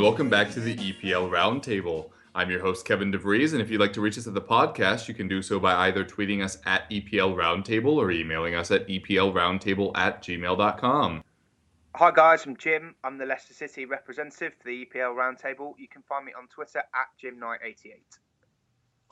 [0.00, 2.08] And welcome back to the EPL Roundtable.
[2.34, 5.08] I'm your host Kevin DeVries, and if you'd like to reach us at the podcast,
[5.08, 8.88] you can do so by either tweeting us at EPL Roundtable or emailing us at
[8.88, 11.22] EPLRoundtable at gmail.com.
[11.96, 12.94] Hi guys, I'm Jim.
[13.04, 15.74] I'm the Leicester City representative for the EPL Roundtable.
[15.76, 18.00] You can find me on Twitter at JimKnight88.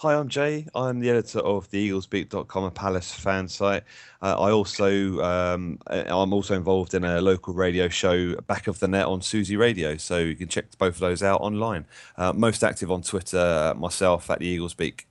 [0.01, 0.65] Hi, I'm Jay.
[0.77, 3.83] I'm the editor of the EaglesBeak.com, a Palace fan site.
[4.23, 8.87] Uh, I also um, I'm also involved in a local radio show, Back of the
[8.87, 9.97] Net on Susie Radio.
[9.97, 11.85] So you can check both of those out online.
[12.17, 15.07] Uh, most active on Twitter, uh, myself at the EaglesBeak.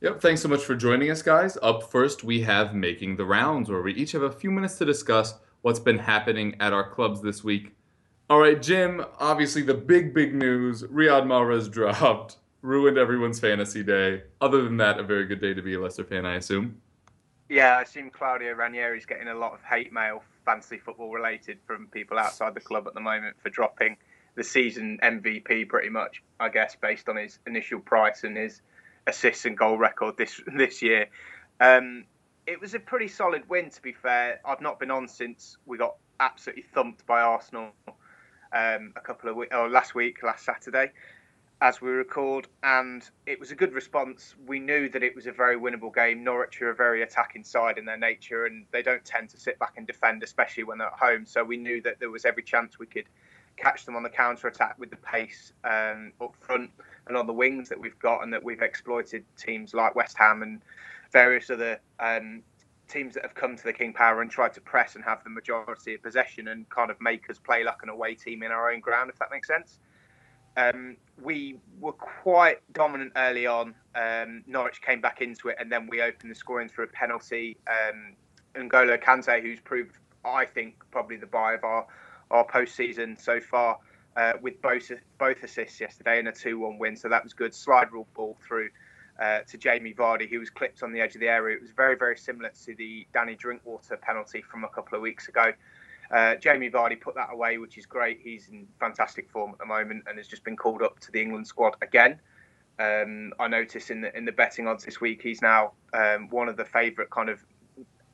[0.00, 1.56] Yep, thanks so much for joining us, guys.
[1.62, 4.84] Up first, we have Making the Rounds, where we each have a few minutes to
[4.84, 7.76] discuss what's been happening at our clubs this week.
[8.28, 14.22] All right, Jim, obviously the big, big news Riyad Mahrez dropped ruined everyone's fantasy day.
[14.40, 16.80] Other than that, a very good day to be a Leicester fan, I assume.
[17.48, 21.88] Yeah, I assume Claudio Ranieri's getting a lot of hate mail, fantasy football related, from
[21.88, 23.96] people outside the club at the moment for dropping
[24.36, 28.62] the season MVP pretty much, I guess, based on his initial price and his
[29.06, 31.08] assists and goal record this this year.
[31.58, 32.04] Um,
[32.46, 34.40] it was a pretty solid win, to be fair.
[34.44, 37.70] I've not been on since we got absolutely thumped by Arsenal
[38.52, 40.92] um, a couple of weeks, or last week, last Saturday
[41.62, 44.34] as we record, and it was a good response.
[44.46, 46.24] We knew that it was a very winnable game.
[46.24, 49.58] Norwich are a very attacking side in their nature, and they don't tend to sit
[49.58, 51.26] back and defend, especially when they're at home.
[51.26, 53.08] So we knew that there was every chance we could
[53.56, 56.70] catch them on the counter attack with the pace um, up front
[57.06, 60.42] and on the wings that we've got, and that we've exploited teams like West Ham
[60.42, 60.62] and
[61.12, 62.42] various other um,
[62.88, 65.30] teams that have come to the King Power and tried to press and have the
[65.30, 68.72] majority of possession and kind of make us play like an away team in our
[68.72, 69.78] own ground, if that makes sense.
[70.56, 73.74] Um, we were quite dominant early on.
[73.94, 77.56] Um, Norwich came back into it, and then we opened the scoring through a penalty.
[77.68, 78.14] Um,
[78.54, 81.86] N'Golo Kante, who's proved, I think, probably the buy of our
[82.30, 83.76] our postseason so far,
[84.16, 86.96] uh, with both both assists yesterday and a two-one win.
[86.96, 87.54] So that was good.
[87.54, 88.70] Slide rule ball through
[89.20, 91.56] uh, to Jamie Vardy, who was clipped on the edge of the area.
[91.56, 95.28] It was very, very similar to the Danny Drinkwater penalty from a couple of weeks
[95.28, 95.52] ago.
[96.10, 98.20] Uh, Jamie Vardy put that away, which is great.
[98.22, 101.20] He's in fantastic form at the moment and has just been called up to the
[101.20, 102.18] England squad again.
[102.78, 106.48] Um, I noticed in the in the betting odds this week, he's now um, one
[106.48, 107.44] of the favourite kind of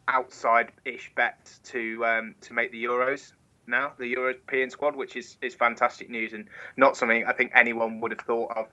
[0.08, 3.32] outside-ish bets to um, to make the Euros
[3.68, 8.00] now, the European squad, which is is fantastic news and not something I think anyone
[8.00, 8.66] would have thought of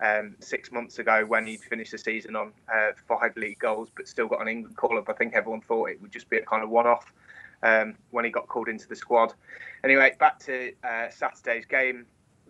[0.00, 4.06] um, six months ago when he'd finished the season on uh, five league goals, but
[4.06, 5.08] still got an England call up.
[5.08, 7.12] I think everyone thought it would just be a kind of one-off
[7.62, 9.34] um, when he got called into the squad.
[9.84, 12.06] Anyway, back to uh, Saturday's game.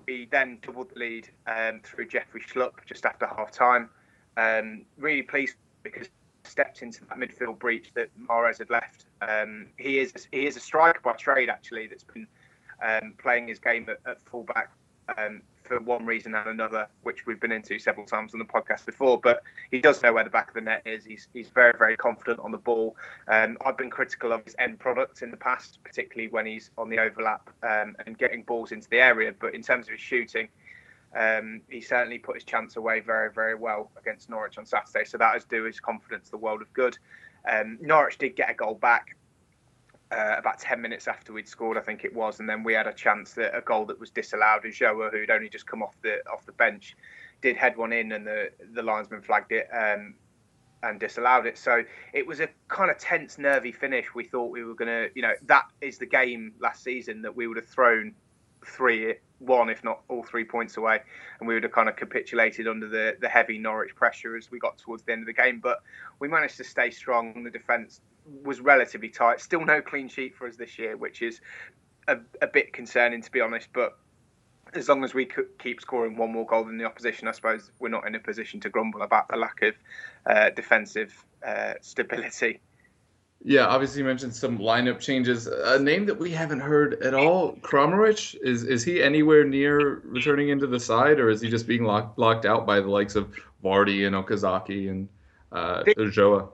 [0.06, 3.90] We then doubled the lead um, through Jeffrey Schlupp just after half time.
[4.36, 6.08] Um, really pleased because
[6.44, 9.06] stepped into that midfield breach that Mahrez had left.
[9.20, 12.26] Um, he is he is a striker by trade actually that's been
[12.82, 14.70] um, playing his game at, at fullback
[15.16, 18.86] um, for one reason and another, which we've been into several times on the podcast
[18.86, 19.20] before.
[19.20, 21.04] But he does know where the back of the net is.
[21.04, 22.96] He's he's very very confident on the ball.
[23.28, 26.88] Um, I've been critical of his end product in the past, particularly when he's on
[26.88, 29.34] the overlap um, and getting balls into the area.
[29.38, 30.48] But in terms of his shooting.
[31.16, 35.06] Um, he certainly put his chance away very, very well against Norwich on Saturday.
[35.06, 36.98] So that has do his confidence the world of good.
[37.50, 39.16] Um, Norwich did get a goal back
[40.10, 42.86] uh, about 10 minutes after we'd scored, I think it was, and then we had
[42.86, 44.62] a chance that a goal that was disallowed.
[44.64, 46.96] Ulloa, who'd only just come off the off the bench,
[47.42, 50.14] did head one in, and the the linesman flagged it um,
[50.82, 51.58] and disallowed it.
[51.58, 51.84] So
[52.14, 54.06] it was a kind of tense, nervy finish.
[54.14, 57.46] We thought we were to, you know, that is the game last season that we
[57.46, 58.14] would have thrown
[58.66, 61.00] three, one, if not all three points away,
[61.38, 64.58] and we would have kind of capitulated under the the heavy Norwich pressure as we
[64.58, 65.60] got towards the end of the game.
[65.60, 65.82] But
[66.18, 67.44] we managed to stay strong.
[67.44, 68.00] The defence
[68.42, 69.40] was relatively tight.
[69.40, 71.40] Still no clean sheet for us this year, which is
[72.06, 73.68] a, a bit concerning to be honest.
[73.72, 73.96] But
[74.74, 75.28] as long as we
[75.58, 78.60] keep scoring one more goal than the opposition, I suppose we're not in a position
[78.60, 79.74] to grumble about the lack of
[80.26, 82.60] uh, defensive uh, stability.
[83.44, 85.46] Yeah, obviously you mentioned some lineup changes.
[85.46, 90.48] A name that we haven't heard at all, Kramaric, is is he anywhere near returning
[90.48, 93.32] into the side, or is he just being locked locked out by the likes of
[93.62, 95.08] Vardy and Okazaki and
[95.52, 96.48] uh, Ulloa?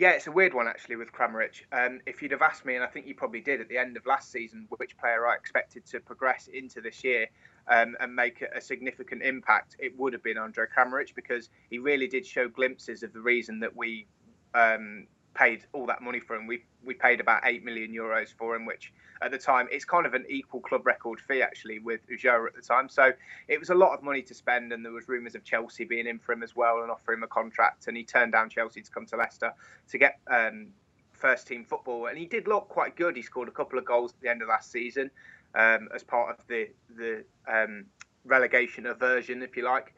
[0.00, 1.60] Yeah, it's a weird one actually with Kramaric.
[1.72, 3.98] Um, if you'd have asked me, and I think you probably did at the end
[3.98, 7.26] of last season, which player I expected to progress into this year
[7.68, 12.06] um, and make a significant impact, it would have been Andre Kramaric because he really
[12.06, 14.06] did show glimpses of the reason that we
[14.54, 16.46] um, paid all that money for him.
[16.46, 18.92] We we paid about eight million euros for him, which
[19.22, 22.54] at the time it's kind of an equal club record fee actually with Ulloa at
[22.54, 22.88] the time.
[22.88, 23.12] So
[23.48, 26.06] it was a lot of money to spend, and there was rumours of Chelsea being
[26.06, 28.82] in for him as well and offering him a contract, and he turned down Chelsea
[28.82, 29.52] to come to Leicester
[29.90, 30.68] to get um,
[31.12, 33.16] first team football, and he did look quite good.
[33.16, 35.10] He scored a couple of goals at the end of last season
[35.54, 37.84] um, as part of the the um,
[38.24, 39.94] relegation aversion, if you like.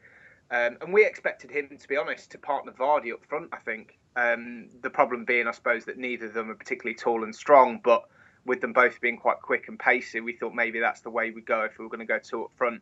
[0.51, 3.49] Um, and we expected him, to be honest, to partner Vardy up front.
[3.53, 7.23] I think um, the problem being, I suppose, that neither of them are particularly tall
[7.23, 8.03] and strong, but
[8.45, 11.45] with them both being quite quick and pacey, we thought maybe that's the way we'd
[11.45, 12.81] go if we were going to go two up front.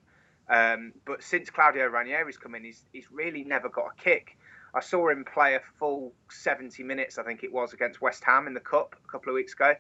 [0.50, 4.38] Um, but since Claudio Ranieri's come in, he's, he's really never got a kick.
[4.74, 8.48] I saw him play a full 70 minutes, I think it was, against West Ham
[8.48, 9.74] in the Cup a couple of weeks ago.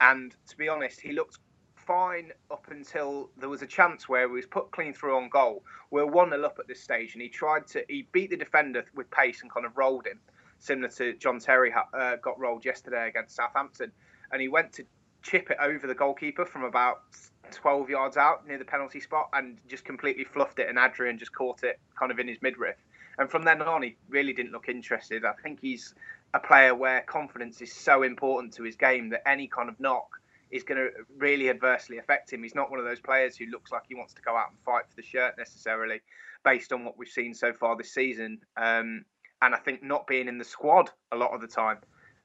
[0.00, 1.38] And to be honest, he looked
[1.76, 5.62] fine up until there was a chance where he was put clean through on goal.
[5.90, 8.36] We we're 1 0 up at this stage, and he tried to, he beat the
[8.36, 10.20] defender with pace and kind of rolled him
[10.64, 13.92] similar to John Terry uh, got rolled yesterday against Southampton,
[14.32, 14.84] and he went to
[15.22, 17.02] chip it over the goalkeeper from about
[17.50, 21.34] 12 yards out near the penalty spot and just completely fluffed it, and Adrian just
[21.34, 22.76] caught it kind of in his midriff.
[23.18, 25.24] And from then on, he really didn't look interested.
[25.24, 25.94] I think he's
[26.32, 30.08] a player where confidence is so important to his game that any kind of knock
[30.50, 32.42] is going to really adversely affect him.
[32.42, 34.58] He's not one of those players who looks like he wants to go out and
[34.64, 36.00] fight for the shirt necessarily,
[36.42, 38.40] based on what we've seen so far this season.
[38.56, 39.04] Um,
[39.44, 41.78] and I think not being in the squad a lot of the time.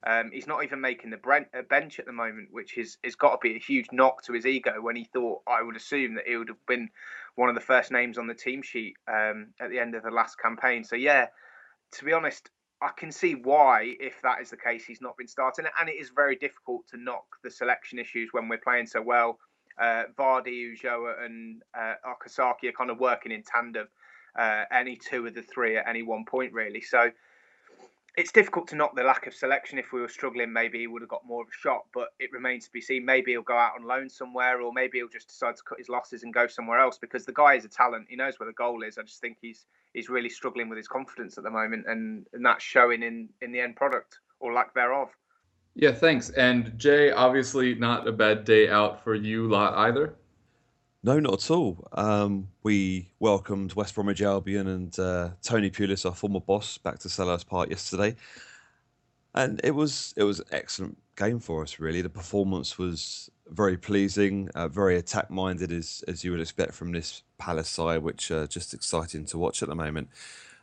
[0.07, 3.31] Um, he's not even making the uh, bench at the moment, which is has got
[3.31, 4.75] to be a huge knock to his ego.
[4.80, 6.89] When he thought, I would assume that he would have been
[7.36, 10.12] one of the first names on the team sheet um, at the end of the
[10.12, 10.86] last campaign.
[10.86, 11.27] So yeah,
[11.94, 12.50] to be honest,
[12.81, 15.66] I can see why, if that is the case, he's not been starting.
[15.77, 19.38] And it is very difficult to knock the selection issues when we're playing so well.
[19.77, 23.88] Uh, Vardy, Ulloa, and uh, Okazaki are kind of working in tandem
[24.40, 26.82] uh, any two of the three at any one point, really.
[26.82, 27.12] So
[28.18, 29.78] it's difficult to knock the lack of selection.
[29.78, 32.32] If we were struggling, maybe he would have got more of a shot, but it
[32.32, 33.06] remains to be seen.
[33.06, 35.90] Maybe he'll go out on loan somewhere, or maybe he'll just decide to cut his
[35.90, 38.08] losses and go somewhere else because the guy is a talent.
[38.10, 38.98] He knows where the goal is.
[38.98, 42.46] I just think he's he's really struggling with his confidence at the moment, and, and
[42.46, 45.10] that's showing in in the end product or lack thereof.
[45.76, 46.30] Yeah, thanks.
[46.32, 50.16] And Jay, obviously not a bad day out for you lot either.
[51.01, 51.88] No, not at all.
[51.94, 57.07] Um, we welcomed West Bromwich Albion and uh, Tony Pulis, our former boss, back to
[57.07, 58.18] Selhurst Park yesterday,
[59.34, 61.80] and it was it was an excellent game for us.
[61.80, 66.74] Really, the performance was very pleasing, uh, very attack minded as as you would expect
[66.74, 70.10] from this Palace side, which are just exciting to watch at the moment.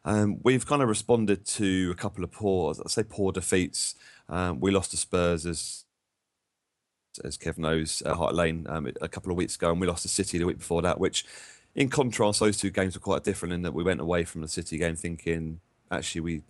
[0.05, 3.95] Um, we've kind of responded to a couple of poor, I say poor defeats.
[4.29, 5.86] Um, we lost to Spurs as
[7.19, 10.03] as Kev knows, at Hart Lane um, a couple of weeks ago, and we lost
[10.03, 11.01] to City the week before that.
[11.01, 11.25] Which,
[11.75, 14.49] in contrast, those two games were quite different in that we went away from the
[14.49, 15.61] City game thinking,
[15.91, 16.43] actually, we,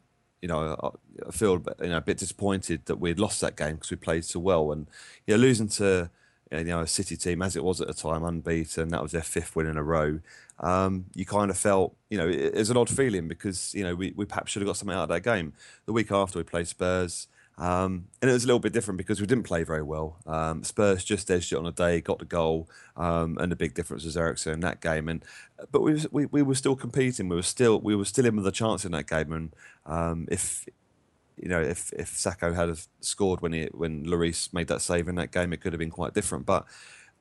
[0.42, 0.94] you know,
[1.26, 4.24] I feel you know a bit disappointed that we'd lost that game because we played
[4.24, 4.86] so well, and
[5.26, 6.10] you know, losing to
[6.50, 9.22] you know a City team as it was at the time, unbeaten, that was their
[9.22, 10.20] fifth win in a row.
[10.60, 13.94] Um, you kind of felt, you know, it, was an odd feeling because you know
[13.94, 15.52] we, we perhaps should have got something out of that game.
[15.86, 17.28] The week after we played Spurs.
[17.58, 20.18] Um, and it was a little bit different because we didn't play very well.
[20.26, 23.72] Um, Spurs just edged it on a day, got the goal, um, and the big
[23.72, 25.08] difference was Eriksen in that game.
[25.08, 25.24] And
[25.72, 27.28] but we, we we were still competing.
[27.28, 29.32] We were still we were still in with a chance in that game.
[29.32, 30.66] And um, if
[31.38, 35.14] you know if if Sakho had scored when he when Lloris made that save in
[35.14, 36.44] that game, it could have been quite different.
[36.44, 36.66] But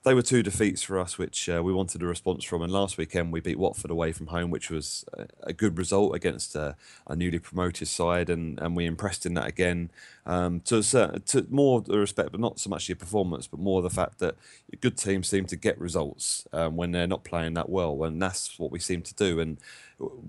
[0.06, 2.62] they were two defeats for us, which uh, we wanted a response from.
[2.62, 5.04] And last weekend we beat Watford away from home, which was
[5.42, 6.74] a, good result against uh,
[7.08, 9.90] a newly promoted side, and, and we impressed in that again.
[10.28, 13.92] Um, to, to more the respect, but not so much your performance, but more the
[13.92, 14.36] fact that
[14.82, 18.58] good teams seem to get results um, when they're not playing that well, and that's
[18.58, 19.40] what we seem to do.
[19.40, 19.58] And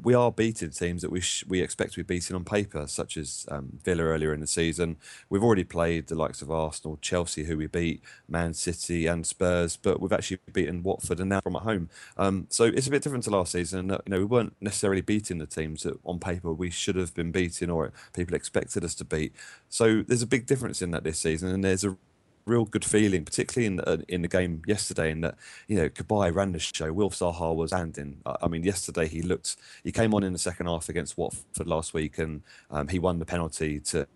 [0.02, 3.16] we are beating teams that we sh- we expect to be beating on paper, such
[3.16, 4.96] as um, Villa earlier in the season.
[5.28, 9.76] We've already played the likes of Arsenal, Chelsea, who we beat, Man City, and Spurs,
[9.76, 11.88] but we've actually beaten Watford and now from at home.
[12.16, 13.88] Um, so it's a bit different to last season.
[13.88, 17.32] You know, we weren't necessarily beating the teams that on paper we should have been
[17.32, 19.34] beating or people expected us to beat.
[19.68, 21.96] So there's a big difference in that this season, and there's a
[22.44, 25.10] real good feeling, particularly in the, in the game yesterday.
[25.10, 26.92] In that you know, Cabaye ran the show.
[26.92, 28.20] Wilf Zaha was standing.
[28.24, 29.56] I mean, yesterday he looked.
[29.82, 33.18] He came on in the second half against Watford last week, and um, he won
[33.18, 34.06] the penalty to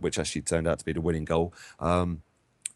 [0.00, 1.54] which actually turned out to be the winning goal.
[1.80, 2.22] Um,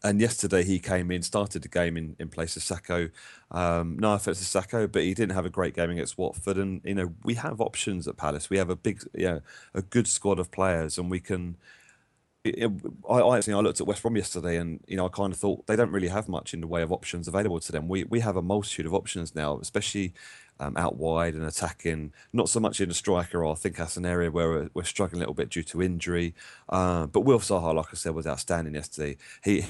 [0.03, 3.09] and yesterday he came in, started the game in, in place of Sakho.
[3.51, 6.57] Um, no offense to Sakho, but he didn't have a great game against Watford.
[6.57, 8.49] And you know we have options at Palace.
[8.49, 9.41] We have a big, you know,
[9.73, 11.57] a good squad of players, and we can.
[12.45, 12.69] I,
[13.09, 15.77] I, I looked at West Brom yesterday, and you know I kind of thought they
[15.77, 17.87] don't really have much in the way of options available to them.
[17.87, 20.13] We we have a multitude of options now, especially
[20.59, 22.11] um, out wide and attacking.
[22.33, 23.45] Not so much in the striker.
[23.45, 26.35] I think that's an area where we're, we're struggling a little bit due to injury.
[26.67, 29.17] Uh, but Wilf Zaha, like I said, was outstanding yesterday.
[29.43, 29.65] He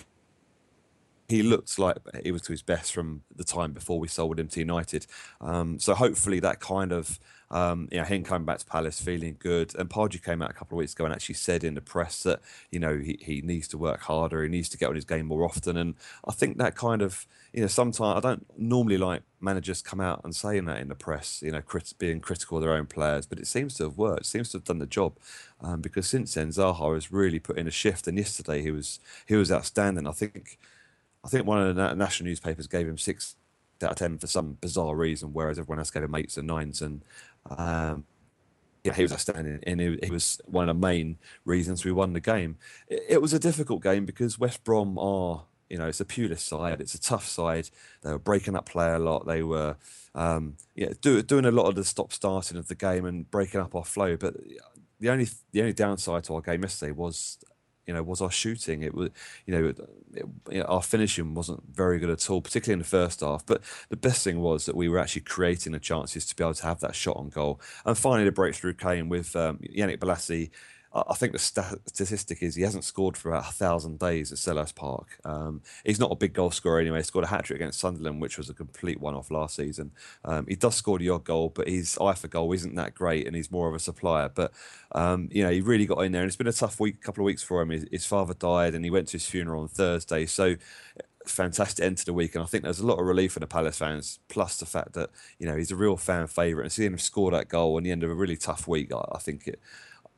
[1.30, 4.48] he looked like he was to his best from the time before we sold him
[4.48, 5.06] to United.
[5.42, 7.20] Um, so hopefully that kind of
[7.53, 9.75] um, you know him coming back to Palace feeling good.
[9.75, 12.24] And Pardew came out a couple of weeks ago and actually said in the press
[12.24, 12.41] that
[12.72, 15.27] you know he, he needs to work harder, he needs to get on his game
[15.27, 15.77] more often.
[15.77, 15.93] And
[16.27, 20.22] I think that kind of you know sometimes I don't normally like managers come out
[20.24, 23.27] and saying that in the press, you know, crit- being critical of their own players,
[23.27, 24.25] but it seems to have worked.
[24.25, 25.17] Seems to have done the job
[25.62, 28.07] um, because since then Zaha has really put in a shift.
[28.07, 30.07] And yesterday he was he was outstanding.
[30.07, 30.57] I think
[31.24, 33.36] I think one of the national newspapers gave him six
[33.83, 36.81] out of ten for some bizarre reason, whereas everyone else gave him eights and nines.
[36.81, 37.03] And
[37.50, 38.05] um,
[38.83, 42.19] yeah, he was outstanding, and he, was one of the main reasons we won the
[42.19, 42.57] game.
[42.88, 46.39] It, it, was a difficult game because West Brom are, you know, it's a Pulis
[46.39, 47.69] side, it's a tough side.
[48.01, 49.25] They were breaking up play a lot.
[49.25, 49.77] They were,
[50.15, 53.62] um, yeah, do, doing a lot of the stop starting of the game and breaking
[53.62, 54.17] up our flow.
[54.17, 54.35] But
[55.00, 57.38] the only the only downside to our game yesterday was
[57.85, 58.81] you know, was our shooting.
[58.81, 59.09] It was,
[59.45, 59.79] you know, it,
[60.51, 63.45] it, our finishing wasn't very good at all, particularly in the first half.
[63.45, 66.53] But the best thing was that we were actually creating the chances to be able
[66.55, 67.59] to have that shot on goal.
[67.85, 70.49] And finally, the breakthrough came with um, Yannick Bolasie
[70.95, 74.75] I think the statistic is he hasn't scored for about a thousand days at Selhurst
[74.75, 75.17] Park.
[75.25, 77.00] Um, he's not a big goal scorer anyway.
[77.00, 79.91] He scored a hat trick against Sunderland, which was a complete one off last season.
[80.23, 83.25] Um, he does score the odd goal, but his eye for goal isn't that great,
[83.25, 84.29] and he's more of a supplier.
[84.29, 84.53] But
[84.91, 87.05] um, you know, he really got in there, and it's been a tough week, a
[87.05, 87.71] couple of weeks for him.
[87.71, 90.27] His, his father died, and he went to his funeral on Thursday.
[90.27, 90.57] So
[91.25, 93.47] fantastic end to the week, and I think there's a lot of relief for the
[93.47, 94.19] Palace fans.
[94.27, 95.09] Plus the fact that
[95.39, 97.91] you know he's a real fan favourite, and seeing him score that goal on the
[97.91, 99.59] end of a really tough week, I, I think it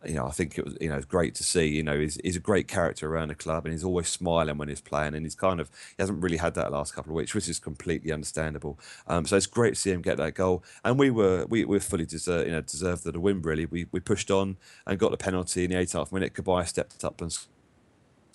[0.08, 1.68] you know, I think it was, you know, great to see.
[1.68, 4.70] You know, he's, he's a great character around the club, and he's always smiling when
[4.70, 5.16] he's playing.
[5.16, 7.60] And he's kind of he hasn't really had that last couple of weeks, which is
[7.60, 8.80] completely understandable.
[9.08, 10.64] Um, so it's great to see him get that goal.
[10.84, 13.42] And we were we were fully deserved, you know, deserved the win.
[13.42, 16.34] Really, we we pushed on and got the penalty in the 80th minute.
[16.34, 17.38] Cabaye stepped it up and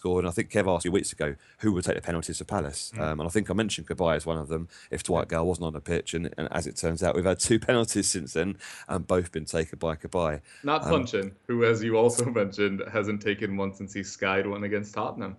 [0.05, 2.93] And I think Kev asked you weeks ago who would take the penalties for Palace.
[2.95, 3.01] Mm.
[3.01, 5.67] Um, and I think I mentioned Cabaye as one of them if Dwight Gayle wasn't
[5.67, 6.15] on the pitch.
[6.15, 8.57] And, and, as it turns out, we've had two penalties since then
[8.89, 10.41] and both been taken by Cabaye.
[10.63, 14.65] Not um, Puncheon, who, as you also mentioned, hasn't taken one since he skied one
[14.65, 15.37] against Tottenham.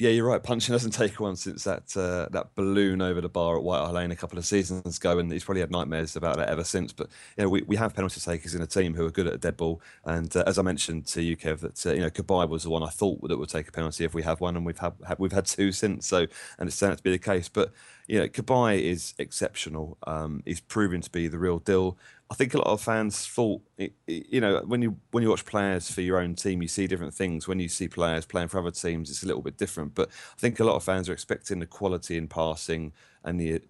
[0.00, 0.42] Yeah, you're right.
[0.42, 3.92] Puncheon hasn't taken one since that uh, that balloon over the bar at White Hart
[3.92, 6.90] Lane a couple of seasons ago, and he's probably had nightmares about that ever since.
[6.90, 9.34] But you know, we, we have penalty takers in a team who are good at
[9.34, 12.08] a dead ball, and uh, as I mentioned to you, Kev, that uh, you know
[12.08, 14.56] Cabaye was the one I thought that would take a penalty if we have one,
[14.56, 16.06] and we've had, have, we've had two since.
[16.06, 16.26] So,
[16.58, 17.50] and it's turned out to be the case.
[17.50, 17.70] But
[18.06, 19.98] you know, Cabaye is exceptional.
[20.06, 21.98] Um, he's proven to be the real deal.
[22.30, 23.60] I think a lot of fans thought,
[24.06, 27.12] you know, when you when you watch players for your own team, you see different
[27.12, 27.48] things.
[27.48, 29.96] When you see players playing for other teams, it's a little bit different.
[29.96, 32.92] But I think a lot of fans are expecting the quality in passing
[33.24, 33.60] and the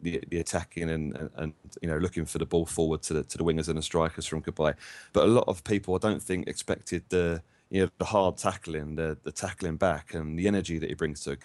[0.00, 3.22] the, the attacking and, and, and, you know looking for the ball forward to the
[3.24, 4.74] to the wingers and the strikers from Cabaye.
[5.12, 8.96] But a lot of people, I don't think, expected the you know the hard tackling,
[8.96, 11.36] the the tackling back, and the energy that he brings to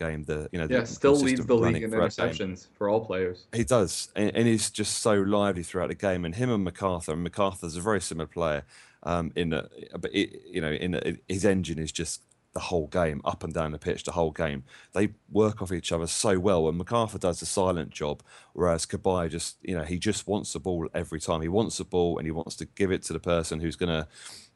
[0.00, 0.24] game.
[0.24, 3.46] The you know, yeah, still leads the league in interceptions for all players.
[3.52, 6.24] He does, and, and, he's just so lively throughout the game.
[6.24, 8.64] And him and McArthur, and McArthur's a very similar player.
[9.02, 12.88] Um, in a, but it, you know, in a, his engine is just the whole
[12.88, 14.64] game, up and down the pitch, the whole game.
[14.92, 18.22] They work off each other so well, and McArthur does the silent job,
[18.54, 21.42] whereas Cabaye just, you know, he just wants the ball every time.
[21.42, 23.90] He wants the ball, and he wants to give it to the person who's going
[23.90, 24.08] to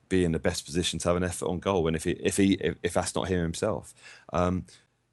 [0.08, 1.86] be in the best position to have an effort on goal.
[1.86, 3.94] And if he, if he, if, if that's not him himself,
[4.32, 4.64] um,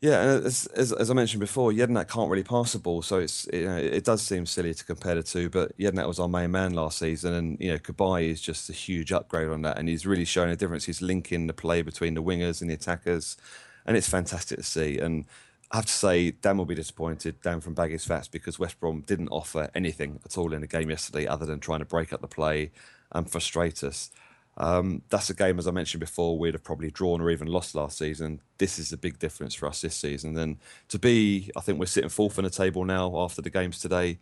[0.01, 3.47] yeah, as, as, as I mentioned before, Jedinak can't really pass the ball, so it's
[3.53, 5.47] you know, it does seem silly to compare the two.
[5.47, 8.73] But Jedinak was our main man last season, and you know Cabaye is just a
[8.73, 10.85] huge upgrade on that, and he's really showing a difference.
[10.85, 13.37] He's linking the play between the wingers and the attackers,
[13.85, 14.97] and it's fantastic to see.
[14.97, 15.25] And
[15.71, 19.01] I have to say, Dan will be disappointed, Dan from Baggies Fats, because West Brom
[19.01, 22.21] didn't offer anything at all in the game yesterday other than trying to break up
[22.21, 22.71] the play
[23.11, 24.09] and frustrate us.
[24.57, 27.73] Um, that's a game, as I mentioned before, we'd have probably drawn or even lost
[27.73, 28.41] last season.
[28.57, 30.37] This is a big difference for us this season.
[30.37, 30.57] And
[30.89, 34.19] to be, I think we're sitting fourth in the table now after the games today.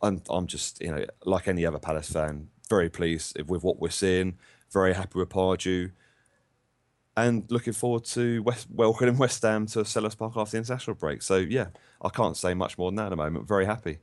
[0.00, 3.90] I'm, I'm just, you know, like any other Palace fan, very pleased with what we're
[3.90, 4.38] seeing.
[4.70, 5.90] Very happy with Pardew.
[7.16, 11.22] And looking forward to West, welcoming West Ham to Selhurst Park after the international break.
[11.22, 11.68] So, yeah,
[12.02, 13.46] I can't say much more than that at the moment.
[13.46, 13.98] Very happy.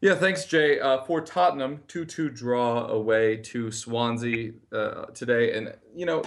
[0.00, 0.78] Yeah, thanks, Jay.
[0.78, 5.56] Uh, for Tottenham, 2 2 draw away to Swansea uh, today.
[5.56, 6.22] And, you know,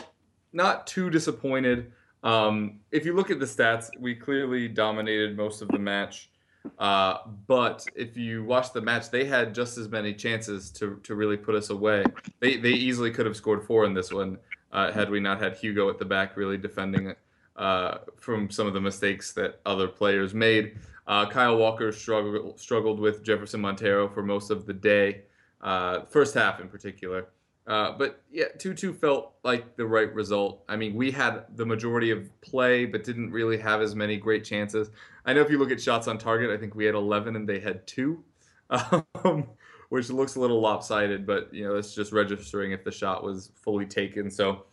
[0.51, 1.91] not too disappointed.
[2.23, 6.29] Um, if you look at the stats, we clearly dominated most of the match.
[6.77, 11.15] Uh, but if you watch the match, they had just as many chances to, to
[11.15, 12.03] really put us away.
[12.39, 14.37] They, they easily could have scored four in this one
[14.71, 17.17] uh, had we not had Hugo at the back really defending it
[17.55, 20.77] uh, from some of the mistakes that other players made.
[21.08, 25.24] Uh, Kyle Walker struggled struggled with Jefferson Montero for most of the day,
[25.62, 27.27] uh, first half in particular.
[27.67, 30.63] Uh, but yeah, 2 2 felt like the right result.
[30.67, 34.43] I mean, we had the majority of play, but didn't really have as many great
[34.43, 34.89] chances.
[35.25, 37.48] I know if you look at shots on target, I think we had 11 and
[37.48, 38.24] they had two,
[38.70, 39.48] um,
[39.89, 43.51] which looks a little lopsided, but, you know, it's just registering if the shot was
[43.55, 44.31] fully taken.
[44.31, 44.65] So,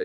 [0.00, 0.04] uh,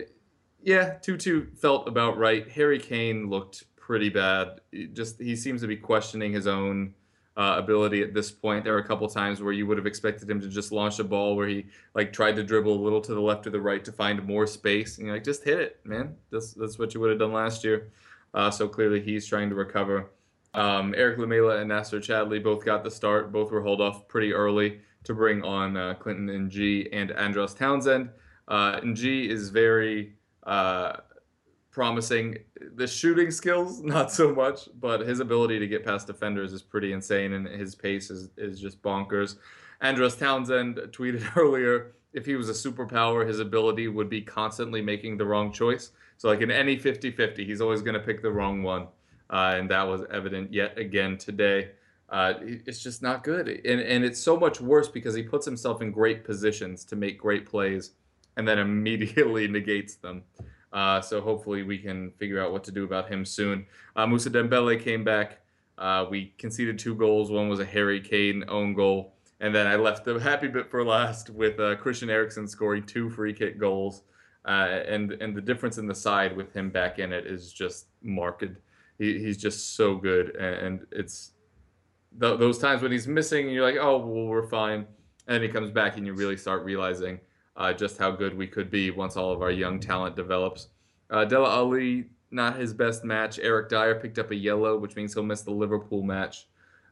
[0.62, 2.50] yeah, 2 2 felt about right.
[2.50, 4.60] Harry Kane looked pretty bad.
[4.92, 6.94] just He seems to be questioning his own
[7.36, 8.62] uh, ability at this point.
[8.62, 11.04] There are a couple times where you would have expected him to just launch a
[11.04, 11.66] ball where he
[11.96, 14.46] like tried to dribble a little to the left or the right to find more
[14.46, 14.98] space.
[14.98, 16.14] And you're like, just hit it, man.
[16.30, 17.90] That's that's what you would have done last year.
[18.32, 20.10] Uh, so clearly he's trying to recover.
[20.54, 23.32] Um, Erik Lamela and Nacer Chadli both got the start.
[23.32, 28.10] Both were hauled off pretty early to bring on uh, Clinton N'Jie and Andros Townsend.
[28.46, 30.92] Uh, N'Jie is very uh,
[31.70, 32.38] promising.
[32.74, 36.92] The shooting skills, not so much, but his ability to get past defenders is pretty
[36.92, 39.36] insane, and his pace is, is just bonkers.
[39.80, 45.16] Andros Townsend tweeted earlier if he was a superpower, his ability would be constantly making
[45.16, 45.92] the wrong choice.
[46.16, 48.88] So, like in any 50 50, he's always going to pick the wrong one.
[49.30, 51.70] Uh, and that was evident yet again today.
[52.08, 53.48] Uh, it's just not good.
[53.48, 57.18] And, and it's so much worse because he puts himself in great positions to make
[57.18, 57.92] great plays
[58.36, 60.24] and then immediately negates them.
[60.72, 63.66] Uh, so hopefully we can figure out what to do about him soon.
[63.96, 65.40] Uh, Moussa Dembele came back.
[65.78, 67.30] Uh, we conceded two goals.
[67.30, 70.84] One was a Harry Kane own goal, and then I left the happy bit for
[70.84, 74.02] last with uh, Christian Eriksen scoring two free kick goals.
[74.46, 77.88] Uh, and and the difference in the side with him back in it is just
[78.02, 78.44] marked.
[78.98, 81.32] He, he's just so good, and it's
[82.20, 84.86] th- those times when he's missing, you're like, oh, well, we're fine,
[85.26, 87.20] and then he comes back, and you really start realizing
[87.60, 90.68] uh, just how good we could be once all of our young talent develops.
[91.10, 93.38] Uh, Dele Alli, not his best match.
[93.38, 96.48] Eric Dier picked up a yellow, which means he'll miss the Liverpool match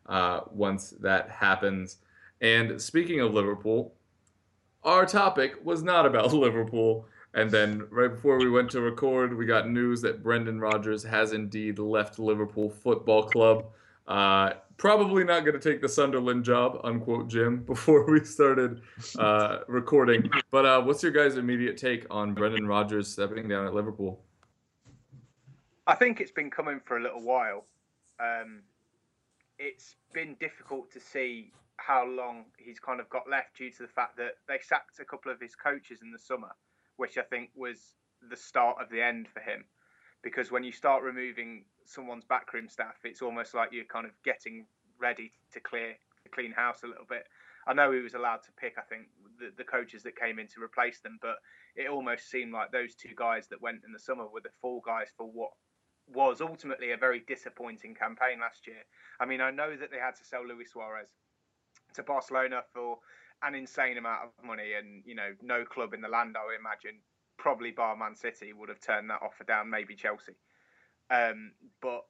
[0.07, 1.96] uh, once that happens.
[2.42, 3.94] And speaking of Liverpool,
[4.85, 7.07] our topic was not about Liverpool.
[7.33, 11.33] And then right before we went to record, we got news that Brendan Rodgers has
[11.33, 13.64] indeed left Liverpool Football Club.
[14.07, 18.80] Uh, probably not going to take the Sunderland job, unquote, Jim, before we started
[19.18, 20.30] uh, recording.
[20.50, 24.20] But uh, what's your guys' immediate take on Brendan Rodgers stepping down at Liverpool?
[25.86, 27.64] I think it's been coming for a little while.
[28.20, 28.60] Um,
[29.58, 33.88] it's been difficult to see how long he's kind of got left due to the
[33.88, 36.50] fact that they sacked a couple of his coaches in the summer,
[36.96, 37.94] which I think was
[38.28, 39.64] the start of the end for him.
[40.22, 44.66] Because when you start removing someone's backroom staff, it's almost like you're kind of getting
[45.00, 47.24] ready to clear to clean house a little bit.
[47.66, 50.48] I know he was allowed to pick, I think, the, the coaches that came in
[50.48, 51.37] to replace them, but
[51.76, 54.83] it almost seemed like those two guys that went in the summer were the fall
[54.85, 55.50] guys for what
[56.12, 58.83] was ultimately a very disappointing campaign last year.
[59.20, 61.09] I mean, I know that they had to sell Luis Suarez
[61.94, 62.98] to Barcelona for
[63.42, 67.00] an insane amount of money, and you know, no club in the land, I imagine,
[67.38, 69.70] probably bar Man City, would have turned that offer down.
[69.70, 70.35] Maybe Chelsea.
[71.11, 72.05] Um, but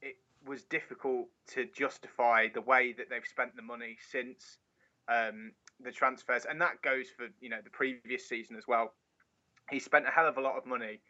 [0.00, 4.58] it was difficult to justify the way that they've spent the money since
[5.08, 8.94] um, the transfers, and that goes for you know the previous season as well.
[9.70, 11.00] He spent a hell of a lot of money,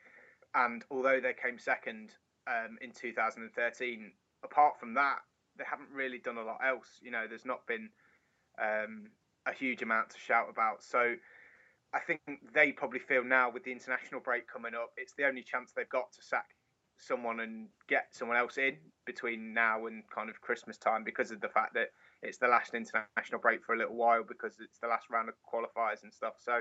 [0.55, 2.14] and although they came second
[2.49, 4.12] um, in 2013,
[4.43, 5.19] apart from that,
[5.57, 6.99] they haven't really done a lot else.
[7.01, 7.91] You know, there's not been
[8.61, 9.07] um,
[9.47, 10.83] a huge amount to shout about.
[10.83, 11.14] So
[11.94, 12.20] I think
[12.53, 15.88] they probably feel now with the international break coming up, it's the only chance they've
[15.88, 16.46] got to sack
[16.98, 21.40] someone and get someone else in between now and kind of Christmas time because of
[21.40, 21.88] the fact that
[22.22, 25.35] it's the last international break for a little while because it's the last round of
[25.46, 26.35] qualifiers and stuff.
[26.38, 26.61] So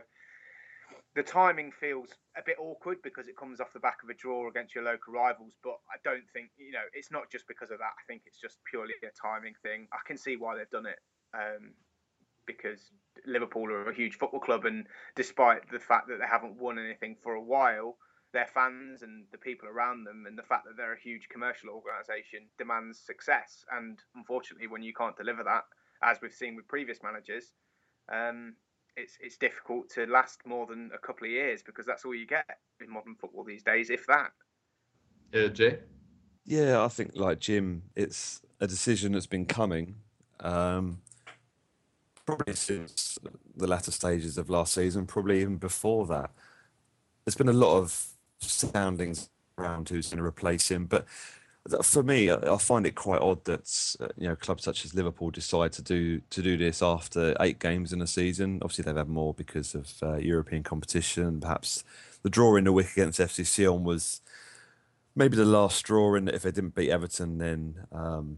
[1.15, 4.47] the timing feels a bit awkward because it comes off the back of a draw
[4.47, 5.53] against your local rivals.
[5.63, 7.97] But I don't think you know it's not just because of that.
[7.97, 9.87] I think it's just purely a timing thing.
[9.91, 10.99] I can see why they've done it
[11.33, 11.73] um,
[12.45, 12.91] because
[13.25, 17.15] Liverpool are a huge football club, and despite the fact that they haven't won anything
[17.21, 17.97] for a while,
[18.33, 21.69] their fans and the people around them and the fact that they're a huge commercial
[21.69, 23.65] organisation demands success.
[23.71, 25.63] And unfortunately, when you can't deliver that,
[26.03, 27.51] as we've seen with previous managers,
[28.11, 28.55] um,
[28.95, 32.27] it's it's difficult to last more than a couple of years because that's all you
[32.27, 32.45] get
[32.81, 34.31] in modern football these days, if that.
[35.33, 35.79] Yeah, Jay.
[36.45, 39.95] Yeah, I think like Jim, it's a decision that's been coming.
[40.39, 41.01] Um,
[42.27, 43.17] probably since
[43.55, 46.29] the latter stages of last season, probably even before that
[47.27, 48.07] there's been a lot of
[48.39, 51.05] soundings around who's going to replace him, but
[51.83, 55.29] for me, I find it quite odd that uh, you know clubs such as Liverpool
[55.29, 58.59] decide to do to do this after eight games in a season.
[58.61, 61.41] Obviously, they've had more because of uh, European competition.
[61.41, 61.83] Perhaps
[62.23, 64.21] the draw in the week against FC Sion was
[65.13, 68.37] maybe the last straw, and if they didn't beat Everton, then um,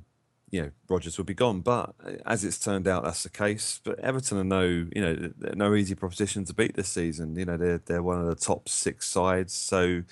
[0.52, 1.62] you know Rodgers would be gone.
[1.62, 3.80] But uh, as it's turned out, that's the case.
[3.84, 7.36] But Everton are no you know no easy proposition to beat this season.
[7.36, 10.04] You know they're they're one of the top six sides, so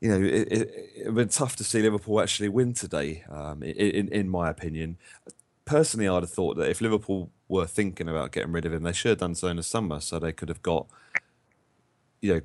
[0.00, 4.08] you know, it, it, it been tough to see Liverpool actually win today, um, in,
[4.08, 4.96] in my opinion.
[5.66, 8.94] Personally, I'd have thought that if Liverpool were thinking about getting rid of him, they
[8.94, 10.86] should have done so in the summer, so they could have got,
[12.22, 12.40] you know,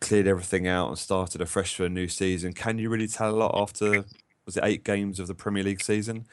[0.00, 2.52] cleared everything out and started afresh for a new season.
[2.52, 4.04] Can you really tell a lot after
[4.46, 6.26] was it eight games of the Premier League season?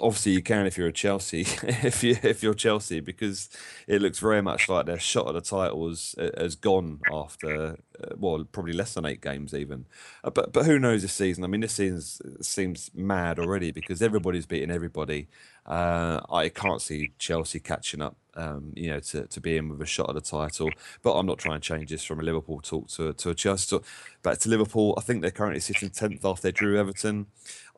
[0.00, 3.48] Obviously, you can if you're a Chelsea, if you if you're Chelsea, because
[3.86, 8.44] it looks very much like their shot at the title has gone after uh, well,
[8.50, 9.86] probably less than eight games even.
[10.22, 11.44] Uh, but but who knows this season?
[11.44, 12.00] I mean, this season
[12.42, 15.28] seems mad already because everybody's beating everybody.
[15.64, 18.16] Uh, I can't see Chelsea catching up.
[18.38, 20.68] Um, you know, to, to be in with a shot at the title.
[21.02, 23.70] But I'm not trying to change this from a Liverpool talk to, to a Chelsea
[23.70, 23.86] talk.
[24.22, 27.28] Back to Liverpool, I think they're currently sitting 10th after they drew Everton.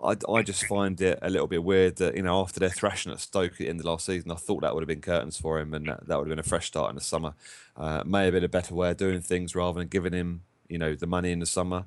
[0.02, 3.12] I, I just find it a little bit weird that you know after their thrashing
[3.12, 5.38] at Stoke at the end of last season, I thought that would have been curtains
[5.38, 7.34] for him, and that, that would have been a fresh start in the summer.
[7.76, 10.78] Uh, may have been a better way of doing things rather than giving him you
[10.78, 11.86] know the money in the summer,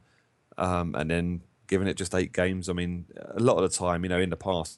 [0.57, 2.67] um, and then giving it just eight games.
[2.69, 4.77] I mean, a lot of the time, you know, in the past,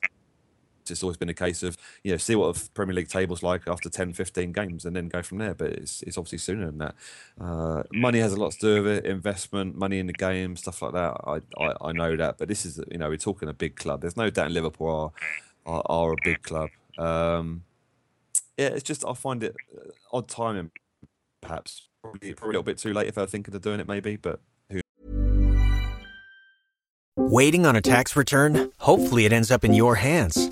[0.92, 3.68] it's always been a case of you know see what the Premier League tables like
[3.68, 5.54] after 10, 15 games, and then go from there.
[5.54, 6.96] But it's it's obviously sooner than that.
[7.40, 9.06] Uh, money has a lot to do with it.
[9.06, 11.18] Investment, money in the game, stuff like that.
[11.26, 14.02] I, I, I know that, but this is you know we're talking a big club.
[14.02, 15.14] There's no doubt Liverpool
[15.66, 16.70] are are, are a big club.
[16.98, 17.64] Um,
[18.58, 20.72] yeah, it's just I find it uh, odd timing,
[21.42, 24.18] perhaps probably, probably a little bit too late if they're thinking of doing it, maybe,
[24.18, 24.40] but.
[24.70, 24.82] Who...
[27.16, 28.72] Waiting on a tax return?
[28.80, 30.52] Hopefully, it ends up in your hands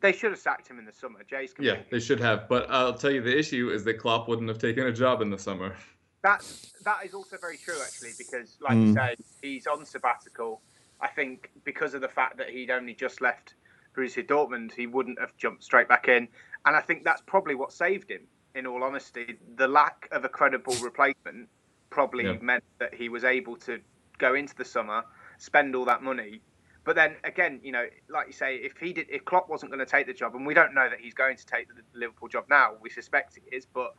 [0.00, 1.20] They should have sacked him in the summer.
[1.28, 2.48] Jay's yeah, they should have.
[2.48, 5.30] But I'll tell you, the issue is that Klopp wouldn't have taken a job in
[5.30, 5.74] the summer.
[6.22, 8.88] That's that is also very true, actually, because like mm.
[8.88, 10.60] you said, he's on sabbatical.
[11.00, 13.54] I think because of the fact that he'd only just left
[13.96, 16.28] Borussia Dortmund, he wouldn't have jumped straight back in.
[16.66, 18.22] And I think that's probably what saved him.
[18.54, 21.48] In all honesty, the lack of a credible replacement
[21.90, 22.36] probably yeah.
[22.40, 23.80] meant that he was able to
[24.18, 25.04] go into the summer,
[25.38, 26.40] spend all that money,
[26.84, 29.84] but then again, you know, like you say, if he did, if Klopp wasn't going
[29.84, 32.28] to take the job, and we don't know that he's going to take the Liverpool
[32.28, 33.94] job now, we suspect he is, but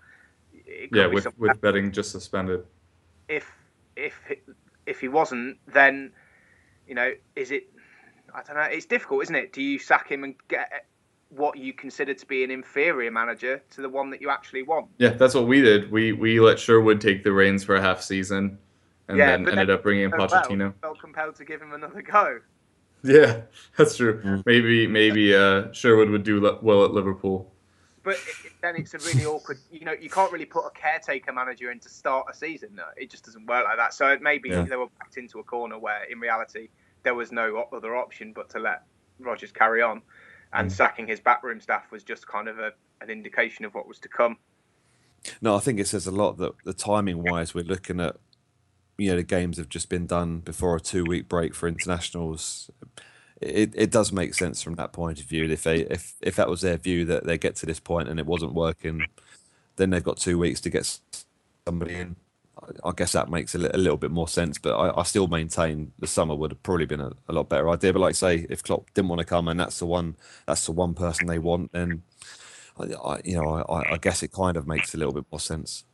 [0.91, 2.65] yeah, with with betting just suspended.
[3.27, 3.51] If
[3.95, 4.13] if
[4.85, 6.11] if he wasn't, then
[6.87, 7.69] you know, is it?
[8.33, 8.63] I don't know.
[8.63, 9.53] It's difficult, isn't it?
[9.53, 10.85] Do you sack him and get
[11.29, 14.87] what you consider to be an inferior manager to the one that you actually want?
[14.97, 15.91] Yeah, that's what we did.
[15.91, 18.57] We we let Sherwood take the reins for a half season,
[19.07, 20.59] and yeah, then ended then up bringing in Pochettino.
[20.59, 22.39] Well, felt compelled to give him another go.
[23.03, 23.41] Yeah,
[23.77, 24.21] that's true.
[24.23, 24.41] Yeah.
[24.45, 27.49] Maybe maybe uh, Sherwood would do well at Liverpool.
[28.03, 29.59] But it, then it's a really awkward.
[29.71, 32.71] You know, you can't really put a caretaker manager in to start a season.
[32.75, 33.93] No, it just doesn't work like that.
[33.93, 34.63] So maybe yeah.
[34.63, 36.69] they were backed into a corner where, in reality,
[37.03, 38.83] there was no other option but to let
[39.19, 40.01] Rodgers carry on,
[40.53, 40.73] and mm.
[40.73, 44.09] sacking his backroom staff was just kind of a, an indication of what was to
[44.09, 44.37] come.
[45.41, 48.15] No, I think it says a lot that the timing wise, we're looking at
[48.99, 52.69] you know the games have just been done before a two week break for internationals.
[53.41, 55.45] It, it does make sense from that point of view.
[55.45, 58.19] If they if if that was their view that they get to this point and
[58.19, 59.05] it wasn't working,
[59.77, 60.99] then they've got two weeks to get
[61.65, 62.15] somebody in.
[62.83, 65.27] I guess that makes a, li- a little bit more sense, but I, I, still
[65.27, 67.93] maintain the summer would have probably been a, a, lot better idea.
[67.93, 70.73] But like say, if Klopp didn't want to come and that's the one that's the
[70.73, 72.03] one person they want, then
[72.77, 75.39] I, I you know I, I guess it kind of makes a little bit more
[75.39, 75.85] sense.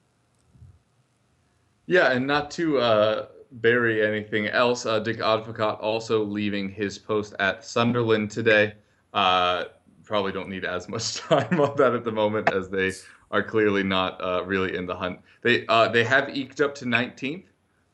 [1.88, 7.36] Yeah, and not to uh, bury anything else, uh, Dick Advocaat also leaving his post
[7.40, 8.74] at Sunderland today.
[9.14, 9.66] Uh,
[10.04, 12.92] probably don't need as much time on that at the moment as they
[13.32, 15.20] are clearly not uh, really in the hunt.
[15.42, 17.46] They uh, they have eked up to 19th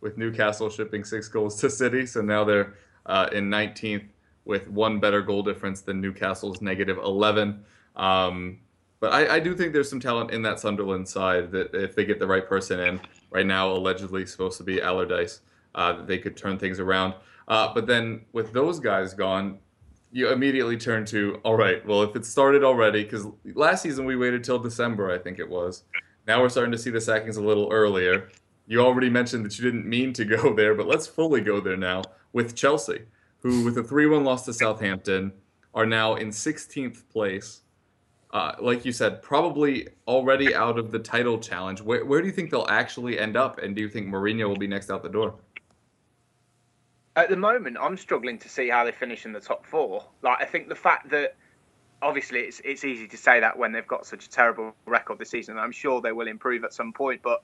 [0.01, 2.75] with Newcastle shipping six goals to City, so now they're
[3.05, 4.07] uh, in 19th
[4.45, 7.63] with one better goal difference than Newcastle's negative 11.
[7.95, 8.59] Um,
[8.99, 12.05] but I, I, do think there's some talent in that Sunderland side that if they
[12.05, 13.01] get the right person in,
[13.31, 15.41] right now allegedly supposed to be Allardyce.
[15.73, 17.15] Uh, they could turn things around.
[17.47, 19.57] Uh, but then with those guys gone,
[20.11, 21.85] you immediately turn to all right.
[21.85, 25.49] Well, if it started already, because last season we waited till December, I think it
[25.49, 25.83] was.
[26.27, 28.29] Now we're starting to see the sackings a little earlier.
[28.67, 31.77] You already mentioned that you didn't mean to go there, but let's fully go there
[31.77, 33.05] now with Chelsea,
[33.39, 35.33] who with a 3-1 loss to Southampton
[35.73, 37.61] are now in 16th place.
[38.33, 41.81] Uh, like you said, probably already out of the title challenge.
[41.81, 43.59] Where, where do you think they'll actually end up?
[43.59, 45.35] And do you think Mourinho will be next out the door?
[47.17, 50.05] At the moment, I'm struggling to see how they finish in the top four.
[50.21, 51.35] Like, I think the fact that
[52.01, 55.29] obviously it's it's easy to say that when they've got such a terrible record this
[55.29, 55.57] season.
[55.57, 57.43] I'm sure they will improve at some point, but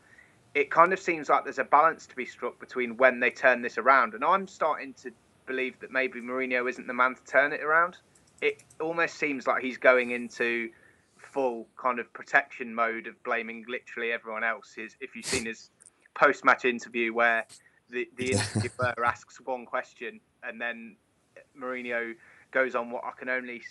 [0.54, 3.62] it kind of seems like there's a balance to be struck between when they turn
[3.62, 4.14] this around.
[4.14, 5.12] And I'm starting to
[5.46, 7.98] believe that maybe Mourinho isn't the man to turn it around.
[8.42, 10.70] It almost seems like he's going into
[11.18, 14.74] full kind of protection mode of blaming literally everyone else.
[14.76, 15.70] His, if you've seen his
[16.14, 17.46] post-match interview where
[17.90, 20.96] the, the interviewer asks one question and then
[21.60, 22.14] Mourinho
[22.52, 23.62] goes on what I can only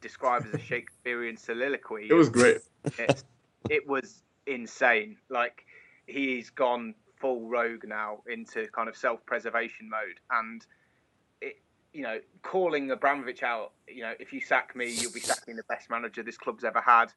[0.00, 2.08] describe as a Shakespearean soliloquy.
[2.10, 2.58] It was great.
[2.98, 3.24] It,
[3.70, 5.16] it was insane.
[5.28, 5.64] Like
[6.06, 10.68] he's gone full rogue now into kind of self-preservation mode, and it,
[11.92, 13.72] you know, calling Abramovich out.
[13.86, 16.80] You know, if you sack me, you'll be sacking the best manager this club's ever
[16.80, 17.12] had.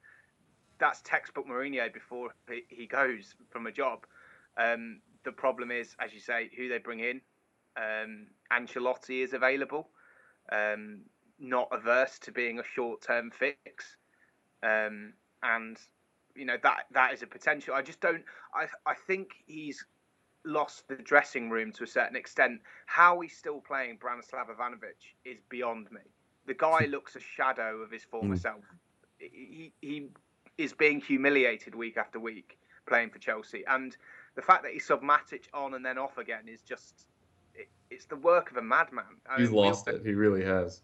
[0.80, 2.34] That's textbook Mourinho before
[2.70, 4.06] he goes from a job.
[4.58, 7.22] Um, the problem is, as you say, who they bring in.
[7.78, 9.90] Um, Ancelotti is available.
[10.52, 11.02] Um,
[11.40, 13.98] not averse to being a short term fix.
[14.64, 15.78] Um, and
[16.36, 17.74] you know that that is a potential.
[17.74, 18.24] I just don't.
[18.54, 19.84] I I think he's
[20.46, 22.62] lost the dressing room to a certain extent.
[22.86, 26.02] How he's still playing Branislav Ivanovic is beyond me.
[26.48, 28.42] The guy looks a shadow of his former mm.
[28.42, 28.64] self.
[29.18, 30.08] He he
[30.58, 33.96] is being humiliated week after week playing for Chelsea, and
[34.36, 37.06] the fact that he sub Matic on and then off again is just
[37.54, 39.04] it, it's the work of a madman.
[39.30, 40.02] I He's mean, lost it.
[40.04, 40.82] He really has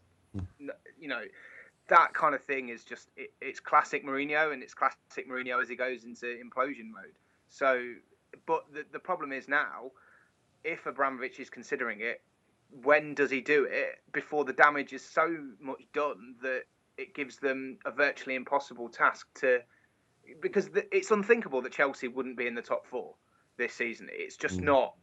[0.99, 1.21] you know,
[1.89, 5.69] that kind of thing is just it, it's classic Mourinho, and it's classic Mourinho as
[5.69, 7.15] he goes into implosion mode.
[7.49, 7.93] So,
[8.45, 9.91] but the the problem is now,
[10.63, 12.21] if Abramovich is considering it,
[12.83, 16.63] when does he do it before the damage is so much done that
[16.97, 19.59] it gives them a virtually impossible task to
[20.41, 23.15] because the, it's unthinkable that Chelsea wouldn't be in the top four
[23.57, 24.07] this season.
[24.11, 24.65] It's just mm.
[24.65, 24.95] not.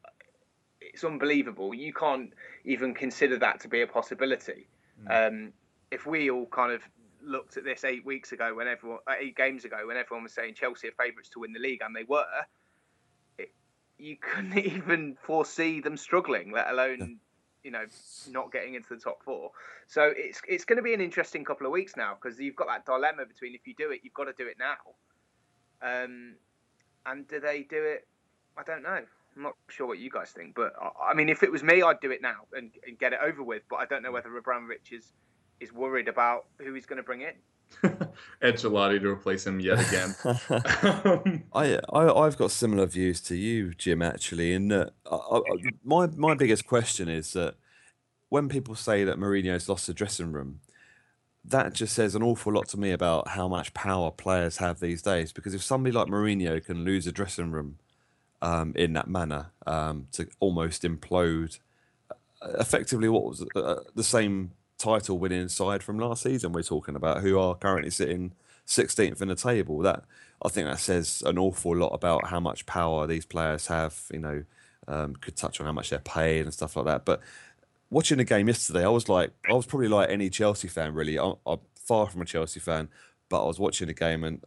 [0.81, 1.73] It's unbelievable.
[1.73, 2.33] You can't
[2.65, 4.69] even consider that to be a possibility.
[5.07, 5.29] Mm.
[5.29, 5.53] Um,
[5.91, 6.83] if we all kind of
[7.23, 10.35] looked at this eight weeks ago, when everyone uh, eight games ago, when everyone was
[10.35, 12.25] saying Chelsea are favourites to win the league, and they were,
[13.99, 17.19] you couldn't even foresee them struggling, let alone
[17.63, 17.85] you know
[18.29, 19.51] not getting into the top four.
[19.87, 22.69] So it's it's going to be an interesting couple of weeks now because you've got
[22.69, 24.77] that dilemma between if you do it, you've got to do it now.
[25.83, 26.35] Um,
[27.07, 28.07] and do they do it?
[28.57, 29.01] I don't know.
[29.37, 32.01] I'm not sure what you guys think, but I mean, if it was me, I'd
[32.01, 33.63] do it now and, and get it over with.
[33.69, 35.13] But I don't know whether Abramovich is
[35.61, 37.35] is worried about who he's going to bring in.
[38.43, 40.15] Ancelotti to replace him yet again.
[41.53, 44.03] I, I have got similar views to you, Jim.
[44.03, 45.41] Actually, and that I, I,
[45.83, 47.55] my my biggest question is that
[48.29, 50.61] when people say that Mourinho's lost the dressing room,
[51.45, 55.03] that just says an awful lot to me about how much power players have these
[55.03, 55.33] days.
[55.33, 57.79] Because if somebody like Mourinho can lose a dressing room
[58.45, 61.59] um, in that manner um, to almost implode.
[62.11, 66.97] Uh, effectively, what was uh, the same title winning side from last season we're talking
[66.97, 68.33] about, who are currently sitting
[68.67, 69.79] 16th in the table.
[69.79, 70.05] That
[70.43, 74.03] I think that says an awful lot about how much power these players have.
[74.13, 74.45] You know,
[74.89, 77.05] um, could touch on how much they're paid and stuff like that.
[77.05, 77.21] But
[77.91, 81.19] watching the game yesterday, I was like, I was probably like any Chelsea fan, really.
[81.19, 82.89] I'm, I'm far from a Chelsea fan,
[83.29, 84.43] but I was watching the game and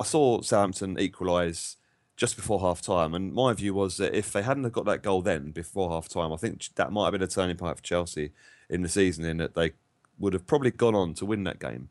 [0.00, 1.76] I saw Southampton equalise
[2.16, 3.14] just before half time.
[3.14, 6.32] And my view was that if they hadn't got that goal then before half time,
[6.32, 8.32] I think that might have been a turning point for Chelsea
[8.68, 9.72] in the season, in that they
[10.18, 11.88] would have probably gone on to win that game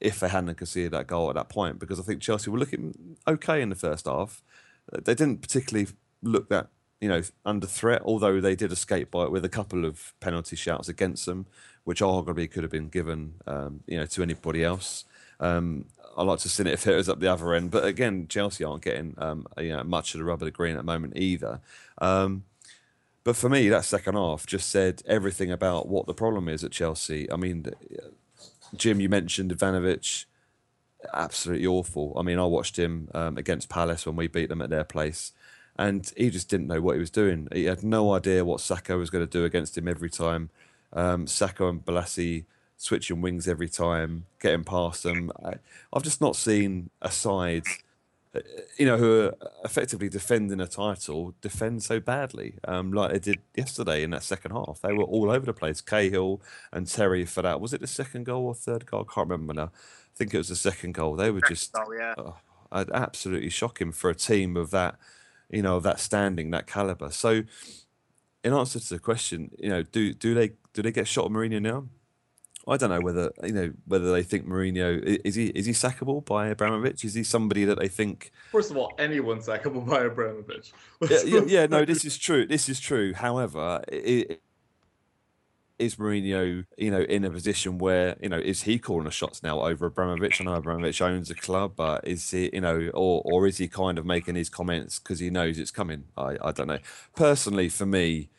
[0.00, 1.78] if they hadn't conceded that goal at that point.
[1.78, 4.42] Because I think Chelsea were looking okay in the first half.
[4.92, 5.88] They didn't particularly
[6.22, 6.68] look that
[7.00, 10.56] you know under threat, although they did escape by it with a couple of penalty
[10.56, 11.46] shouts against them,
[11.84, 15.04] which arguably could have been given um, you know to anybody else.
[15.40, 17.70] Um, I like to see it if it was up the other end.
[17.70, 20.74] But again, Chelsea aren't getting um, you know, much of the rub of the green
[20.74, 21.60] at the moment either.
[21.98, 22.44] Um,
[23.22, 26.70] but for me, that second half just said everything about what the problem is at
[26.70, 27.30] Chelsea.
[27.30, 27.66] I mean,
[28.74, 30.26] Jim, you mentioned Ivanovic,
[31.12, 32.14] absolutely awful.
[32.16, 35.32] I mean, I watched him um, against Palace when we beat them at their place,
[35.76, 37.48] and he just didn't know what he was doing.
[37.52, 40.50] He had no idea what Sakho was going to do against him every time.
[40.92, 42.44] Um, and Bolasie
[42.76, 45.32] switching wings every time, getting past them.
[45.44, 45.54] I,
[45.92, 47.64] have just not seen a side
[48.76, 49.34] you know, who are
[49.64, 54.50] effectively defending a title, defend so badly, um, like they did yesterday in that second
[54.52, 54.80] half.
[54.82, 55.80] They were all over the place.
[55.80, 56.40] Cahill
[56.72, 57.60] and Terry for that.
[57.60, 59.06] Was it the second goal or third goal?
[59.08, 59.70] I can't remember now.
[59.72, 61.16] I think it was the second goal.
[61.16, 62.14] They were just Oh yeah.
[62.18, 62.36] oh,
[62.72, 64.96] absolutely shocking for a team of that,
[65.50, 67.10] you know, of that standing, that caliber.
[67.10, 67.42] So,
[68.44, 71.30] in answer to the question, you know, do do they do they get shot at
[71.30, 71.86] Mourinho now?
[72.68, 76.24] I don't know whether you know whether they think Mourinho is he is he sackable
[76.24, 77.04] by Abramovich?
[77.04, 78.32] Is he somebody that they think?
[78.50, 80.72] First of all, anyone sackable by Abramovich.
[81.08, 82.44] yeah, yeah, yeah, no, this is true.
[82.44, 83.14] This is true.
[83.14, 84.42] However, it,
[85.78, 89.42] is Mourinho, you know, in a position where you know is he calling the shots
[89.42, 90.40] now over Abramovich?
[90.40, 93.68] I know Abramovich owns the club, but is he, you know, or or is he
[93.68, 96.04] kind of making his comments because he knows it's coming?
[96.16, 96.78] I I don't know.
[97.14, 98.30] Personally, for me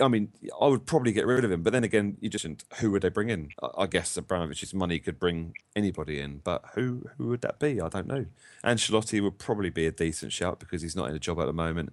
[0.00, 2.46] I mean, I would probably get rid of him, but then again, you just
[2.78, 3.50] who would they bring in?
[3.78, 7.80] I guess Abramovich's money could bring anybody in, but who who would that be?
[7.80, 8.26] I don't know.
[8.64, 11.52] Ancelotti would probably be a decent shout because he's not in a job at the
[11.52, 11.92] moment,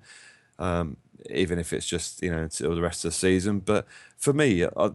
[0.58, 0.98] um,
[1.30, 3.60] even if it's just you know until the rest of the season.
[3.60, 3.86] But
[4.18, 4.90] for me, I,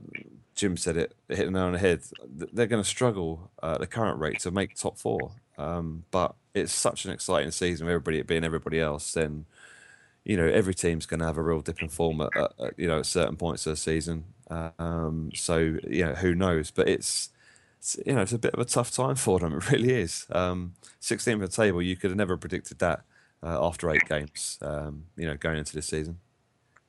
[0.56, 2.02] Jim said it, hit the nail on the head.
[2.26, 6.72] They're going to struggle at the current rate to make top four, um, but it's
[6.72, 9.12] such an exciting season, with everybody being everybody else.
[9.12, 9.46] Then
[10.24, 12.78] you know every team's going to have a real dip in form at, at, at,
[12.78, 14.24] you know at certain points of the season.
[14.50, 17.30] Um, so you know who knows, but it's,
[17.78, 19.54] it's, you know it's a bit of a tough time for them.
[19.56, 20.26] It really is.
[20.30, 23.02] Um, 16th of the table, you could have never predicted that
[23.42, 24.58] uh, after eight games.
[24.62, 26.18] Um, you know going into this season.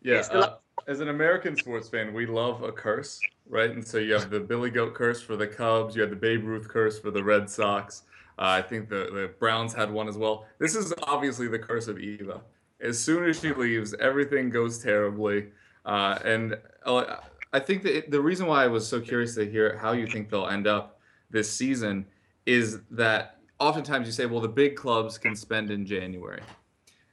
[0.02, 0.56] Yeah, uh,
[0.88, 3.72] as an American sports fan, we love a curse, right?
[3.72, 6.44] And so you have the Billy Goat curse for the Cubs, you have the Babe
[6.44, 8.04] Ruth curse for the Red Sox.
[8.38, 10.46] Uh, I think the, the Browns had one as well.
[10.60, 12.42] This is obviously the curse of Eva
[12.84, 15.48] as soon as she leaves, everything goes terribly.
[15.86, 17.18] Uh, and uh,
[17.52, 20.30] I think that the reason why I was so curious to hear how you think
[20.30, 22.06] they'll end up this season
[22.46, 26.42] is that oftentimes you say, well, the big clubs can spend in January.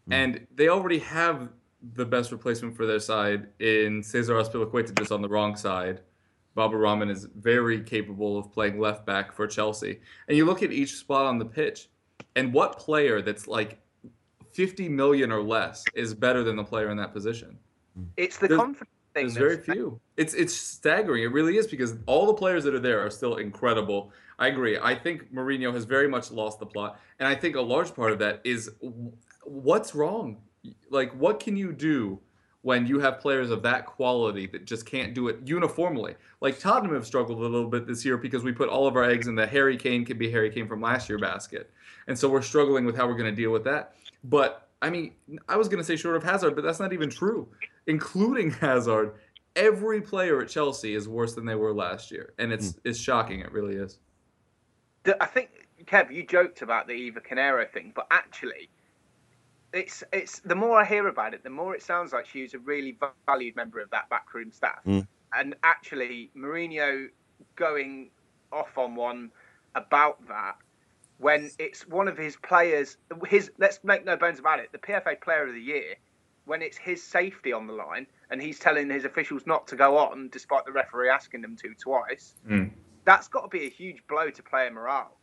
[0.08, 0.14] Mm.
[0.14, 1.48] And they already have
[1.94, 6.00] the best replacement for their side in Cesar Azpilicueta just on the wrong side.
[6.54, 10.00] Baba Rahman is very capable of playing left back for Chelsea.
[10.28, 11.88] And you look at each spot on the pitch,
[12.34, 13.80] and what player that's like
[14.52, 17.58] 50 million or less is better than the player in that position.
[18.16, 19.26] It's the there's, confidence thing.
[19.26, 20.00] There's very few.
[20.16, 21.22] It's it's staggering.
[21.22, 24.12] It really is because all the players that are there are still incredible.
[24.38, 24.78] I agree.
[24.78, 28.12] I think Mourinho has very much lost the plot, and I think a large part
[28.12, 28.70] of that is
[29.44, 30.38] what's wrong.
[30.90, 32.20] Like, what can you do
[32.62, 36.14] when you have players of that quality that just can't do it uniformly?
[36.40, 39.04] Like Tottenham have struggled a little bit this year because we put all of our
[39.04, 41.70] eggs in the Harry Kane could be Harry Kane from last year basket,
[42.06, 43.94] and so we're struggling with how we're going to deal with that.
[44.24, 45.12] But I mean,
[45.48, 47.48] I was going to say short of Hazard, but that's not even true.
[47.86, 49.14] Including Hazard,
[49.56, 52.80] every player at Chelsea is worse than they were last year, and it's mm.
[52.84, 53.40] it's shocking.
[53.40, 53.98] It really is.
[55.20, 58.68] I think Kev, you joked about the Eva Carneiro thing, but actually,
[59.72, 62.54] it's it's the more I hear about it, the more it sounds like she was
[62.54, 64.80] a really valued member of that backroom staff.
[64.86, 65.06] Mm.
[65.32, 67.08] And actually, Mourinho
[67.56, 68.10] going
[68.52, 69.30] off on one
[69.74, 70.56] about that
[71.20, 72.96] when it's one of his players,
[73.28, 75.94] his let's make no bones about it, the PFA Player of the Year,
[76.46, 79.98] when it's his safety on the line and he's telling his officials not to go
[79.98, 82.70] on despite the referee asking them to twice, mm.
[83.04, 85.16] that's got to be a huge blow to player morale.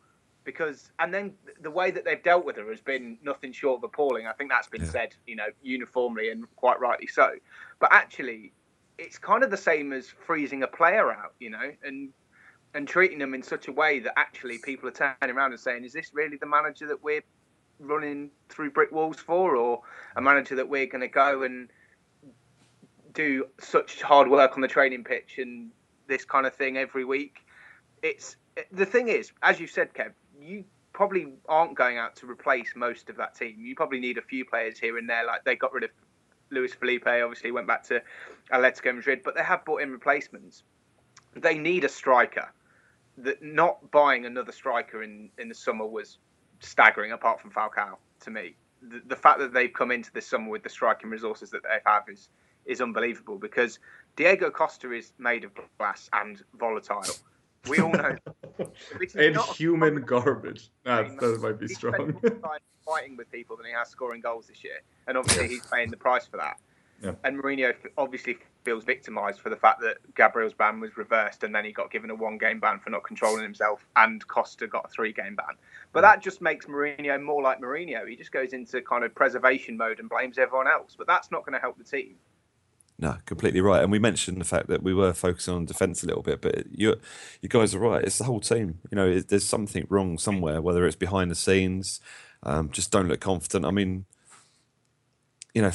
[0.43, 3.83] Because and then the way that they've dealt with her has been nothing short of
[3.83, 4.27] appalling.
[4.27, 4.89] I think that's been yeah.
[4.89, 7.31] said, you know, uniformly and quite rightly so.
[7.79, 8.53] But actually,
[8.97, 12.13] it's kind of the same as freezing a player out, you know, and
[12.73, 15.83] and treating them in such a way that actually people are turning around and saying,
[15.83, 17.23] "Is this really the manager that we're
[17.79, 19.81] running through brick walls for, or
[20.15, 21.69] a manager that we're going to go and
[23.13, 25.71] do such hard work on the training pitch and
[26.07, 27.45] this kind of thing every week?"
[28.03, 28.35] It's
[28.71, 33.09] the thing is, as you said, Kev, you probably aren't going out to replace most
[33.09, 33.55] of that team.
[33.59, 35.25] You probably need a few players here and there.
[35.25, 35.91] Like they got rid of
[36.49, 38.01] Luis Felipe, obviously went back to
[38.51, 40.63] Atletico Madrid, but they have brought in replacements.
[41.35, 42.51] They need a striker
[43.17, 46.19] that not buying another striker in, in the summer was
[46.59, 48.55] staggering, apart from Falcao, to me.
[48.81, 51.79] The, the fact that they've come into this summer with the striking resources that they
[51.85, 52.29] have is,
[52.65, 53.79] is unbelievable because
[54.15, 57.03] Diego Costa is made of glass and volatile.
[57.67, 58.15] We all know.
[59.15, 60.69] and human garbage.
[60.83, 62.21] That, that might be strong.
[62.85, 64.81] fighting with people than he has scoring goals this year.
[65.07, 66.57] And obviously, he's paying the price for that.
[67.03, 67.11] Yeah.
[67.23, 68.37] And Mourinho obviously
[68.67, 72.09] feels victimised for the fact that Gabriel's ban was reversed and then he got given
[72.09, 75.55] a one game ban for not controlling himself and Costa got a three game ban.
[75.93, 78.05] But that just makes Mourinho more like Mourinho.
[78.05, 80.95] He just goes into kind of preservation mode and blames everyone else.
[80.97, 82.15] But that's not going to help the team.
[82.99, 83.81] No, completely right.
[83.81, 86.65] And we mentioned the fact that we were focusing on defence a little bit, but
[86.69, 86.95] you
[87.41, 88.03] you guys are right.
[88.03, 88.79] It's the whole team.
[88.91, 92.01] You know, it, there's something wrong somewhere, whether it's behind the scenes,
[92.43, 93.63] um, just don't look confident.
[93.65, 94.05] I mean,
[95.53, 95.71] you know,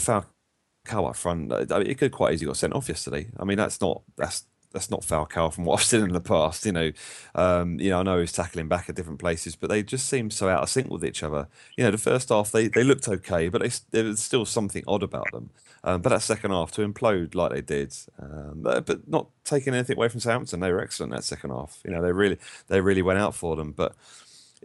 [0.84, 3.28] Falcao up front, I mean, it could quite easily got sent off yesterday.
[3.38, 6.64] I mean, that's not that's that's not Falcao from what I've seen in the past.
[6.64, 6.92] You know,
[7.34, 10.30] um, you know, I know he's tackling back at different places, but they just seem
[10.30, 11.48] so out of sync with each other.
[11.76, 14.84] You know, the first half they, they looked okay, but they, there was still something
[14.86, 15.50] odd about them.
[15.84, 19.96] Um, but that second half to implode like they did, um, but not taking anything
[19.96, 21.80] away from Southampton, they were excellent that second half.
[21.84, 23.96] You know, they really they really went out for them, but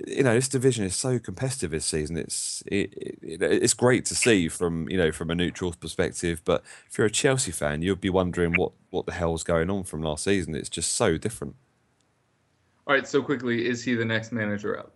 [0.05, 2.17] you know this division is so competitive this season.
[2.17, 6.41] It's it, it, it's great to see from you know from a neutral perspective.
[6.45, 9.83] But if you're a Chelsea fan, you'd be wondering what what the hell's going on
[9.83, 10.55] from last season.
[10.55, 11.55] It's just so different.
[12.85, 14.93] All right, so quickly, is he the next manager out?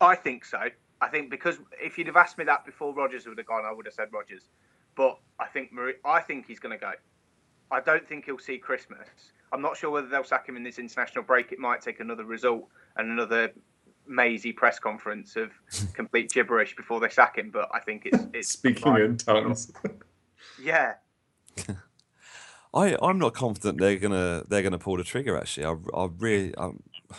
[0.00, 0.58] I think so.
[1.00, 3.72] I think because if you'd have asked me that before Rodgers would have gone, I
[3.72, 4.42] would have said Rodgers.
[4.94, 5.70] But I think
[6.04, 6.92] I think he's going to go.
[7.70, 9.08] I don't think he'll see Christmas.
[9.52, 11.52] I'm not sure whether they'll sack him in this international break.
[11.52, 13.52] It might take another result and another
[14.10, 15.50] mazy press conference of
[15.94, 17.50] complete gibberish before they sack him.
[17.50, 19.72] But I think it's it's speaking in tongues.
[20.62, 20.94] yeah.
[22.74, 25.38] I I'm not confident they're gonna they're gonna pull the trigger.
[25.38, 27.16] Actually, I I really um, I,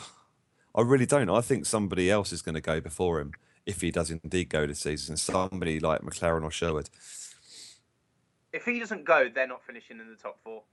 [0.76, 1.30] I really don't.
[1.30, 3.34] I think somebody else is going to go before him
[3.66, 5.18] if he does indeed go this season.
[5.18, 6.90] Somebody like McClaren or Sherwood.
[8.54, 10.64] If he doesn't go, they're not finishing in the top four.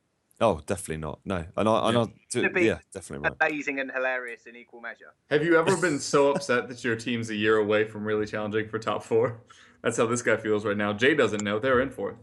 [0.41, 1.19] Oh, definitely not.
[1.25, 3.37] No, and I, and I, yeah, definitely right.
[3.41, 5.15] Amazing and hilarious in equal measure.
[5.31, 8.69] Have you ever been so upset that your team's a year away from really challenging
[8.69, 9.41] for top four?
[9.83, 10.93] That's how this guy feels right now.
[10.93, 12.19] Jay doesn't know they're in fourth.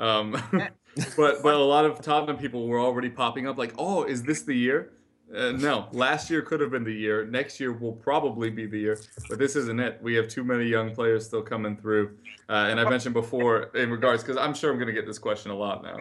[0.00, 0.32] Um,
[1.16, 4.42] but but a lot of Tottenham people were already popping up like, oh, is this
[4.42, 4.92] the year?
[5.32, 7.24] Uh, no, last year could have been the year.
[7.24, 10.00] Next year will probably be the year, but this isn't it.
[10.02, 12.16] We have too many young players still coming through.
[12.48, 15.20] Uh, and I mentioned before in regards because I'm sure I'm going to get this
[15.20, 15.98] question a lot now.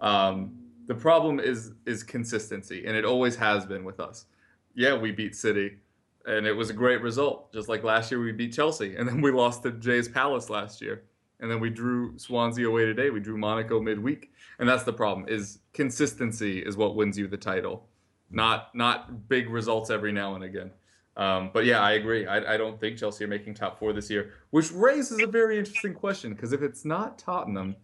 [0.00, 0.61] Um,
[0.92, 4.26] the problem is is consistency, and it always has been with us.
[4.74, 5.78] Yeah, we beat City,
[6.26, 7.50] and it was a great result.
[7.50, 10.82] Just like last year, we beat Chelsea, and then we lost to Jay's Palace last
[10.82, 11.04] year,
[11.40, 13.08] and then we drew Swansea away today.
[13.08, 15.26] We drew Monaco midweek, and that's the problem.
[15.28, 17.88] Is consistency is what wins you the title,
[18.30, 20.72] not not big results every now and again.
[21.16, 22.26] Um, but yeah, I agree.
[22.26, 25.58] I, I, don't think Chelsea are making top four this year, which raises a very
[25.58, 27.76] interesting question because if it's not Tottenham,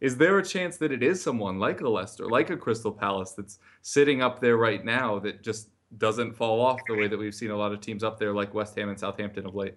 [0.00, 3.32] is there a chance that it is someone like a Leicester, like a Crystal Palace
[3.32, 7.34] that's sitting up there right now that just doesn't fall off the way that we've
[7.34, 9.74] seen a lot of teams up there like West Ham and Southampton of late?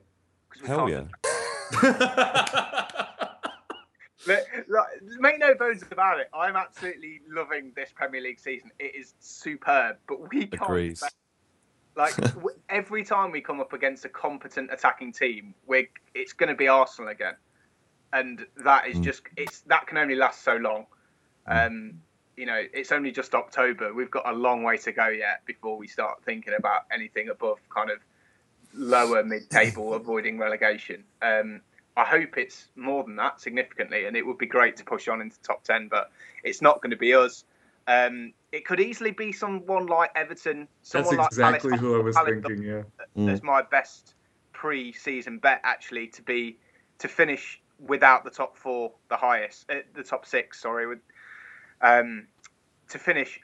[0.65, 1.03] Hell yeah.
[5.19, 6.29] make no bones about it.
[6.33, 8.71] I'm absolutely loving this Premier League season.
[8.79, 10.61] It is superb, but we can't.
[10.63, 11.03] Agrees.
[11.95, 12.13] Like
[12.69, 16.67] every time we come up against a competent attacking team, we're it's going to be
[16.67, 17.35] Arsenal again
[18.13, 19.03] and that is mm.
[19.03, 20.85] just it's that can only last so long.
[21.47, 21.67] Mm.
[21.67, 21.93] Um,
[22.35, 23.93] you know, it's only just October.
[23.93, 27.59] We've got a long way to go yet before we start thinking about anything above
[27.69, 27.99] kind of
[28.73, 31.03] lower mid-table, avoiding relegation.
[31.21, 31.61] Um,
[31.97, 35.21] I hope it's more than that significantly, and it would be great to push on
[35.21, 35.89] into top ten.
[35.89, 36.11] But
[36.43, 37.43] it's not going to be us.
[37.87, 40.67] Um, it could easily be someone like Everton.
[40.81, 42.63] Someone That's exactly like Palace, who I was Palace, thinking.
[42.63, 42.83] Yeah,
[43.17, 43.43] mm.
[43.43, 44.13] my best
[44.53, 46.57] pre-season bet actually to be
[46.99, 50.99] to finish without the top four, the highest, uh, the top six, sorry, with,
[51.81, 52.27] um,
[52.89, 53.39] to finish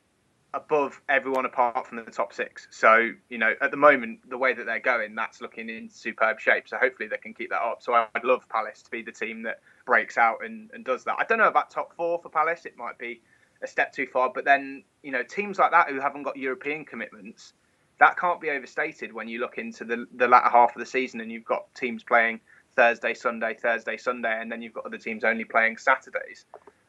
[0.53, 2.67] above everyone apart from the top six.
[2.71, 6.39] So, you know, at the moment, the way that they're going, that's looking in superb
[6.39, 6.67] shape.
[6.67, 7.81] So hopefully they can keep that up.
[7.81, 11.17] So I'd love Palace to be the team that breaks out and, and does that.
[11.19, 12.65] I don't know about top four for Palace.
[12.65, 13.21] It might be
[13.61, 14.31] a step too far.
[14.33, 17.53] But then, you know, teams like that who haven't got European commitments,
[17.99, 21.19] that can't be overstated when you look into the, the latter half of the season
[21.19, 22.39] and you've got teams playing–
[22.75, 26.45] Thursday, Sunday, Thursday, Sunday, and then you've got other teams only playing Saturdays.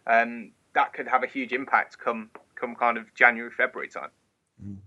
[0.07, 4.11] Um, that could have a huge impact come come kind of January, February time.
[4.65, 4.79] Mm.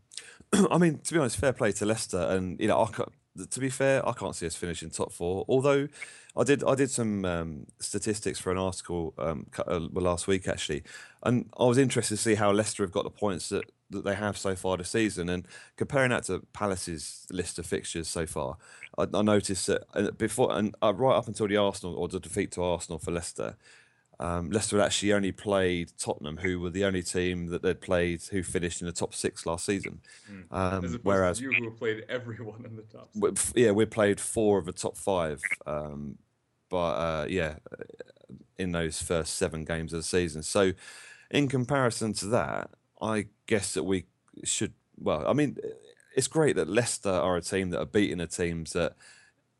[0.71, 3.69] I mean, to be honest, fair play to Leicester, and you know, I, to be
[3.69, 5.45] fair, I can't see us finishing top four.
[5.47, 5.87] Although
[6.35, 10.83] I did, I did some um, statistics for an article um, uh, last week actually,
[11.23, 14.15] and I was interested to see how Leicester have got the points that, that they
[14.15, 18.57] have so far this season, and comparing that to Palace's list of fixtures so far.
[18.97, 22.19] I, I noticed that uh, before and uh, right up until the Arsenal or the
[22.19, 23.57] defeat to Arsenal for Leicester,
[24.19, 28.21] um, Leicester had actually only played Tottenham, who were the only team that they'd played
[28.23, 30.01] who finished in the top six last season.
[30.29, 30.43] Mm.
[30.51, 33.09] Um, whereas you who played everyone in the top.
[33.13, 33.53] Six.
[33.55, 36.17] Yeah, we played four of the top five, um,
[36.69, 37.55] but uh, yeah,
[38.57, 40.43] in those first seven games of the season.
[40.43, 40.73] So,
[41.31, 42.71] in comparison to that,
[43.01, 44.05] I guess that we
[44.43, 44.73] should.
[44.97, 45.57] Well, I mean,
[46.15, 48.95] it's great that Leicester are a team that are beating the teams that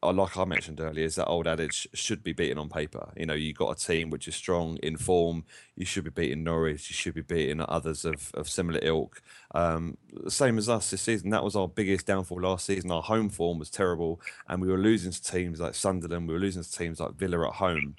[0.02, 3.12] uh, like I mentioned earlier, is that old adage should be beaten on paper.
[3.18, 5.44] You know, you got a team which is strong in form.
[5.76, 6.90] You should be beating Norwich.
[6.90, 9.22] You should be beating others of, of similar ilk.
[9.54, 11.32] Um, same as us this season.
[11.32, 12.92] That was our biggest downfall last season.
[12.92, 16.28] Our home form was terrible, and we were losing to teams like Sunderland.
[16.28, 17.96] We were losing to teams like Villa at home,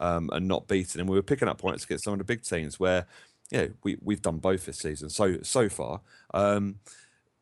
[0.00, 1.00] um, and not beating.
[1.00, 3.06] And we were picking up points against some of the big teams where,
[3.50, 5.08] yeah, we we've done both this season.
[5.10, 6.00] So so far.
[6.32, 6.76] Um,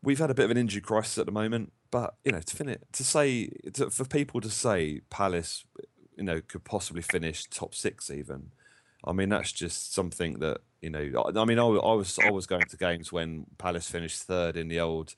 [0.02, 2.56] we've had a bit of an injury crisis at the moment, but you know, to
[2.56, 5.64] finish, to say to, for people to say Palace,
[6.16, 8.50] you know, could possibly finish top six even.
[9.04, 11.32] I mean, that's just something that you know.
[11.34, 14.56] I, I mean, I, I, was I was going to games when Palace finished third
[14.56, 15.14] in the old,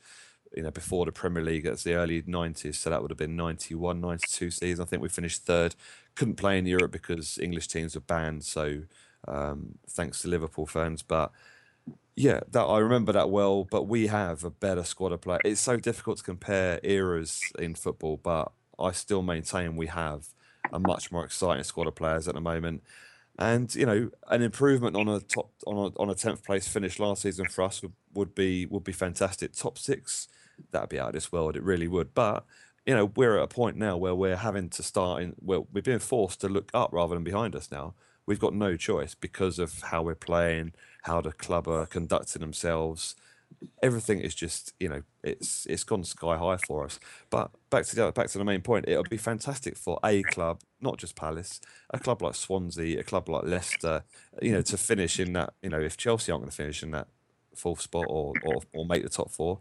[0.57, 1.64] you know, before the Premier League.
[1.64, 4.82] That's the early '90s, so that would have been 91, 92 season.
[4.82, 5.74] I think we finished third.
[6.14, 8.45] Couldn't play in Europe because English teams were banned.
[8.45, 8.82] So,
[9.29, 11.33] um, thanks to Liverpool fans, but
[12.16, 13.64] yeah, that I remember that well.
[13.64, 15.41] But we have a better squad of players.
[15.45, 20.29] It's so difficult to compare eras in football, but I still maintain we have
[20.72, 22.83] a much more exciting squad of players at the moment.
[23.39, 27.01] And you know, an improvement on a top on a on a tenth place finish
[27.01, 29.53] last season for us would, would be would be fantastic.
[29.53, 30.29] Top six,
[30.70, 31.57] that'd be out of this world.
[31.57, 32.14] It really would.
[32.14, 32.45] But
[32.87, 35.35] you know, we're at a point now where we're having to start in.
[35.41, 37.95] Well, we're being forced to look up rather than behind us now.
[38.27, 40.72] We've got no choice because of how we're playing
[41.03, 43.14] how the club are conducting themselves.
[43.83, 46.99] Everything is just, you know, it's it's gone sky high for us.
[47.31, 50.22] But back to the back to the main point, it would be fantastic for a
[50.22, 51.61] club, not just Palace,
[51.91, 54.05] a club like Swansea, a club like Leicester,
[54.41, 56.91] you know, to finish in that, you know, if Chelsea aren't going to finish in
[56.93, 57.09] that
[57.55, 59.61] fourth spot or, or or make the top four,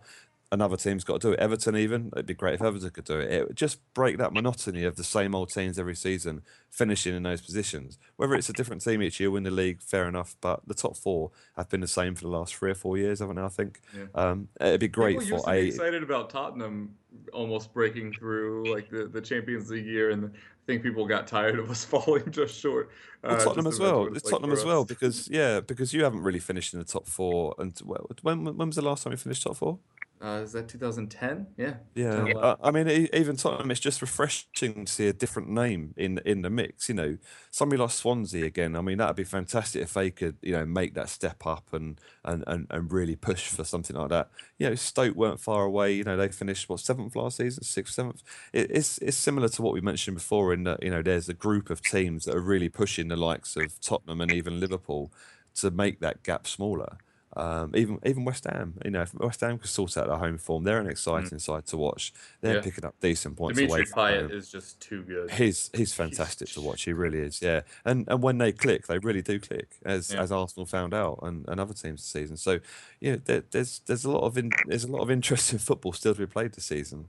[0.54, 1.40] another team's got to do it.
[1.40, 3.32] Everton, even it'd be great if Everton could do it.
[3.32, 7.24] It would just break that monotony of the same old teams every season finishing in
[7.24, 7.98] those positions.
[8.16, 10.36] Whether it's a different team each year win the league, fair enough.
[10.42, 13.20] But the top four have been the same for the last three or four years,
[13.20, 13.42] haven't they?
[13.42, 13.82] I think.
[13.98, 14.06] Yeah.
[14.14, 15.66] Um, it'd be great People for a.
[15.66, 16.96] excited about Tottenham
[17.32, 21.58] almost breaking through like the, the Champions League year, and I think people got tired
[21.58, 22.92] of us falling just short.
[23.24, 24.06] Uh, well, Tottenham as well.
[24.06, 27.08] It's like Tottenham as well because yeah, because you haven't really finished in the top
[27.08, 27.56] four.
[27.58, 27.76] And
[28.22, 29.80] when when was the last time you finished top four?
[30.24, 31.48] Uh, is that 2010?
[31.58, 31.74] Yeah.
[31.96, 32.32] Yeah.
[32.38, 36.44] Uh, I mean, even Tottenham, it's just refreshing to see a different name in in
[36.44, 36.88] the mix.
[36.88, 37.18] You know,
[37.52, 38.78] somebody like Swansea again.
[38.78, 42.00] I mean, that'd be fantastic if they could, you know, make that step up and
[42.24, 44.30] and and, and really push for something like that.
[44.60, 45.92] You know, Stoke weren't far away.
[45.92, 48.24] You know, they finished what seventh last season, sixth, seventh.
[48.54, 51.34] It, it's it's similar to what we mentioned before in that you know there's a
[51.34, 55.12] group of teams that are really pushing the likes of Tottenham and even Liverpool
[55.56, 56.98] to make that gap smaller.
[57.36, 60.38] Um, even even West Ham, you know, if West Ham could sort out their home
[60.38, 61.42] form, they're an exciting mm.
[61.42, 62.14] side to watch.
[62.42, 62.62] They're yeah.
[62.62, 64.14] picking up decent points Dimitri away.
[64.14, 65.32] Payet is just too good.
[65.32, 66.56] He's he's fantastic he's...
[66.56, 66.84] to watch.
[66.84, 67.42] He really is.
[67.42, 70.22] Yeah, and and when they click, they really do click, as yeah.
[70.22, 72.38] as Arsenal found out, and, and other teams this season.
[72.38, 72.60] So,
[73.00, 76.14] yeah, there, there's there's a lot of in, there's a lot of interesting football still
[76.14, 77.08] to be played this season.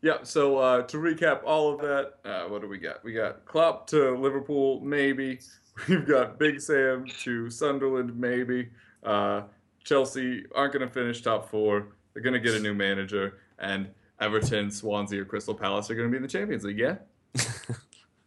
[0.00, 3.02] Yeah, so uh, to recap all of that, uh, what do we got?
[3.02, 5.40] We got Klopp to Liverpool, maybe.
[5.88, 8.70] We've got Big Sam to Sunderland, maybe.
[9.02, 9.42] Uh,
[9.84, 11.88] Chelsea aren't going to finish top four.
[12.12, 13.88] They're going to get a new manager, and
[14.20, 16.78] Everton, Swansea, or Crystal Palace are going to be in the Champions League.
[16.78, 16.96] Yeah.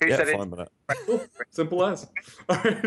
[0.02, 1.30] yeah, fine with that.
[1.50, 2.08] Simple as.
[2.50, 2.86] All right.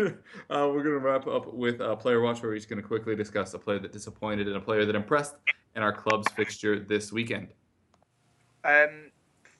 [0.49, 2.87] Uh, we're going to wrap up with a player watch where we're just going to
[2.87, 5.35] quickly discuss a player that disappointed and a player that impressed
[5.75, 7.49] in our club's fixture this weekend.
[8.63, 9.11] Um,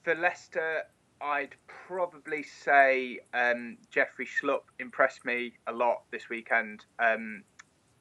[0.03, 0.83] for Leicester,
[1.21, 1.55] I'd
[1.87, 6.85] probably say um, Jeffrey Schlupp impressed me a lot this weekend.
[6.99, 7.43] Um,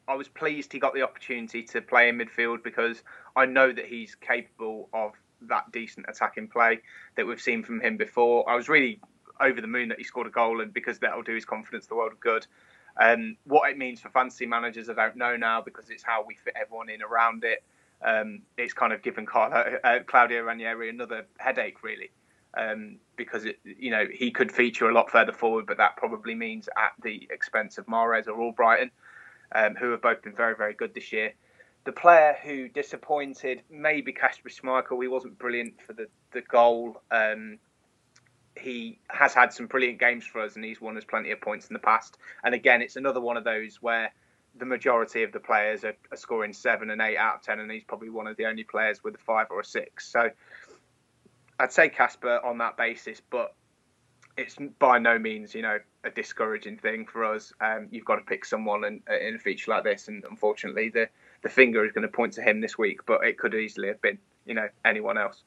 [0.09, 3.03] I was pleased he got the opportunity to play in midfield because
[3.37, 5.13] I know that he's capable of
[5.43, 6.81] that decent attacking play
[7.17, 8.49] that we've seen from him before.
[8.49, 9.01] I was really
[9.41, 11.97] over the moon that he scored a goal, and because that'll do his confidence the
[11.97, 12.47] world of good.
[12.99, 16.37] Um, what it means for fantasy managers, I don't know now because it's how we
[16.37, 17.63] fit everyone in around it.
[18.03, 22.11] Um, it's kind of given Carlo, uh, Claudio Ranieri another headache, really
[22.57, 26.35] um, because it, you know he could feature a lot further forward, but that probably
[26.35, 28.91] means at the expense of Mahrez or Albrighton,
[29.55, 31.35] um, who have both been very very good this year.
[31.85, 35.03] The player who disappointed maybe Kasper Schmeichel.
[35.03, 37.01] He wasn't brilliant for the the goal.
[37.11, 37.59] Um,
[38.57, 41.69] he has had some brilliant games for us, and he's won us plenty of points
[41.69, 42.19] in the past.
[42.45, 44.13] And again, it's another one of those where
[44.57, 47.71] the majority of the players are, are, scoring seven and eight out of ten, and
[47.71, 50.07] he's probably one of the only players with a five or a six.
[50.07, 50.31] So
[51.59, 53.55] I'd say Kasper on that basis, but
[54.37, 57.53] it's by no means, you know, a discouraging thing for us.
[57.61, 61.09] Um, you've got to pick someone in, in a feature like this, and unfortunately, the
[61.43, 64.01] the finger is going to point to him this week, but it could easily have
[64.01, 65.43] been, you know, anyone else.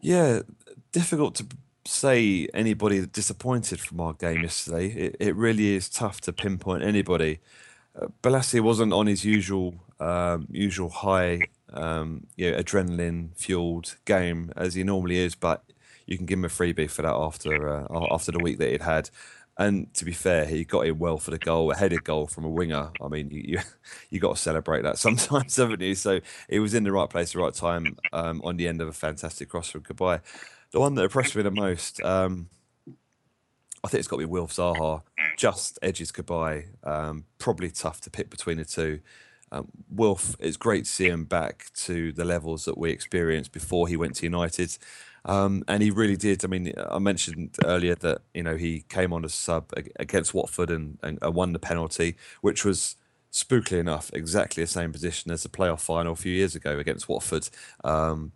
[0.00, 0.40] Yeah,
[0.92, 1.46] difficult to
[1.84, 4.88] say anybody disappointed from our game yesterday.
[4.88, 7.38] It, it really is tough to pinpoint anybody.
[7.98, 11.40] Uh, Bolasie wasn't on his usual um, usual high
[11.72, 15.64] um, you know, adrenaline fueled game as he normally is, but
[16.06, 18.82] you can give him a freebie for that after uh, after the week that he'd
[18.82, 19.10] had.
[19.58, 22.44] And to be fair, he got in well for the goal, a headed goal from
[22.44, 22.90] a winger.
[23.00, 23.58] I mean, you you,
[24.10, 25.94] you got to celebrate that sometimes, haven't you?
[25.94, 28.88] So he was in the right place, the right time, um, on the end of
[28.88, 30.20] a fantastic cross from Cabaye.
[30.72, 32.48] The one that impressed me the most, um,
[33.82, 35.02] I think it's got to be Wilf Zaha.
[35.36, 36.66] Just edges Cabaye.
[36.84, 39.00] Um, probably tough to pick between the two.
[39.52, 43.88] Um, Wilf, it's great to see him back to the levels that we experienced before
[43.88, 44.76] he went to United.
[45.24, 46.44] Um, and he really did.
[46.44, 50.70] I mean, I mentioned earlier that you know he came on as sub against Watford
[50.70, 52.96] and, and, and won the penalty, which was
[53.32, 57.08] spookily enough exactly the same position as the playoff final a few years ago against
[57.08, 57.48] Watford.
[57.84, 58.32] Um,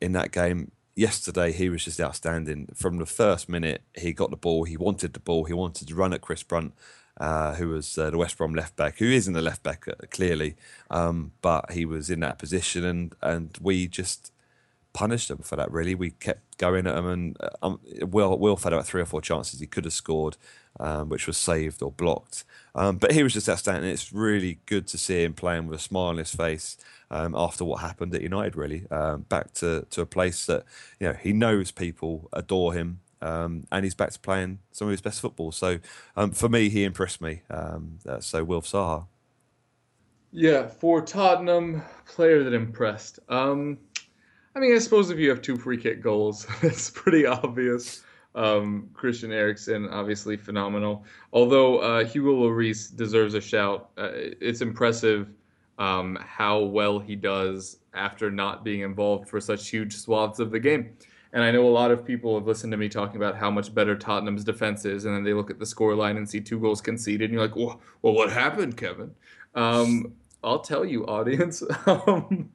[0.00, 2.68] in that game, yesterday he was just outstanding.
[2.74, 4.64] From the first minute, he got the ball.
[4.64, 5.44] He wanted the ball.
[5.44, 6.74] He wanted to run at Chris Brunt.
[7.18, 9.94] Uh, who was uh, the West Brom left back, who isn't a left back uh,
[10.10, 10.54] clearly,
[10.90, 14.32] um, but he was in that position, and and we just
[14.96, 15.70] punished them for that.
[15.70, 19.06] Really, we kept going at them, and uh, um, Will Will had about three or
[19.06, 20.36] four chances he could have scored,
[20.80, 22.44] um, which was saved or blocked.
[22.74, 23.90] Um, but he was just outstanding.
[23.90, 26.78] It's really good to see him playing with a smile on his face
[27.10, 28.56] um, after what happened at United.
[28.56, 30.64] Really, um, back to to a place that
[30.98, 33.00] you know he knows people adore him.
[33.22, 35.52] Um, and he's back to playing some of his best football.
[35.52, 35.78] So,
[36.32, 37.42] for me, he impressed me.
[37.50, 37.78] Uh,
[38.20, 39.06] so, Wilf Zaha.
[40.32, 43.20] Yeah, for Tottenham, player that impressed.
[43.28, 43.78] Um,
[44.54, 48.02] I mean, I suppose if you have two free kick goals, it's pretty obvious.
[48.34, 51.04] Um, Christian Eriksen, obviously phenomenal.
[51.32, 53.90] Although uh, Hugo Lloris deserves a shout.
[53.96, 55.30] Uh, it's impressive
[55.78, 60.60] um, how well he does after not being involved for such huge swaths of the
[60.60, 60.96] game.
[61.36, 63.74] And I know a lot of people have listened to me talking about how much
[63.74, 66.80] better Tottenham's defense is, and then they look at the scoreline and see two goals
[66.80, 69.14] conceded, and you're like, well, well what happened, Kevin?
[69.54, 71.62] Um, I'll tell you, audience.
[71.86, 72.48] Um,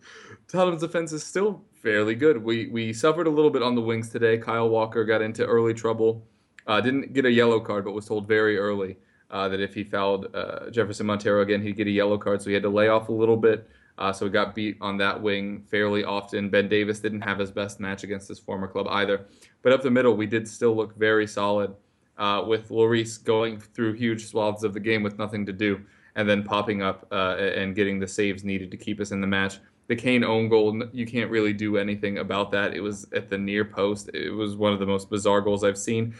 [0.47, 2.43] Tottenham's defense is still fairly good.
[2.43, 4.39] We we suffered a little bit on the wings today.
[4.39, 6.25] Kyle Walker got into early trouble.
[6.65, 8.97] Uh, didn't get a yellow card, but was told very early
[9.29, 12.41] uh, that if he fouled uh, Jefferson Montero again, he'd get a yellow card.
[12.41, 13.69] So he had to lay off a little bit.
[13.97, 16.49] Uh, so he got beat on that wing fairly often.
[16.49, 19.25] Ben Davies didn't have his best match against his former club either.
[19.61, 21.75] But up the middle, we did still look very solid
[22.17, 25.81] uh, with Lloris going through huge swaths of the game with nothing to do
[26.15, 29.27] and then popping up uh, and getting the saves needed to keep us in the
[29.27, 29.59] match
[29.91, 32.73] the Kane own goal, you can't really do anything about that.
[32.73, 34.09] It was at the near post.
[34.13, 36.15] It was one of the most bizarre goals I've seen.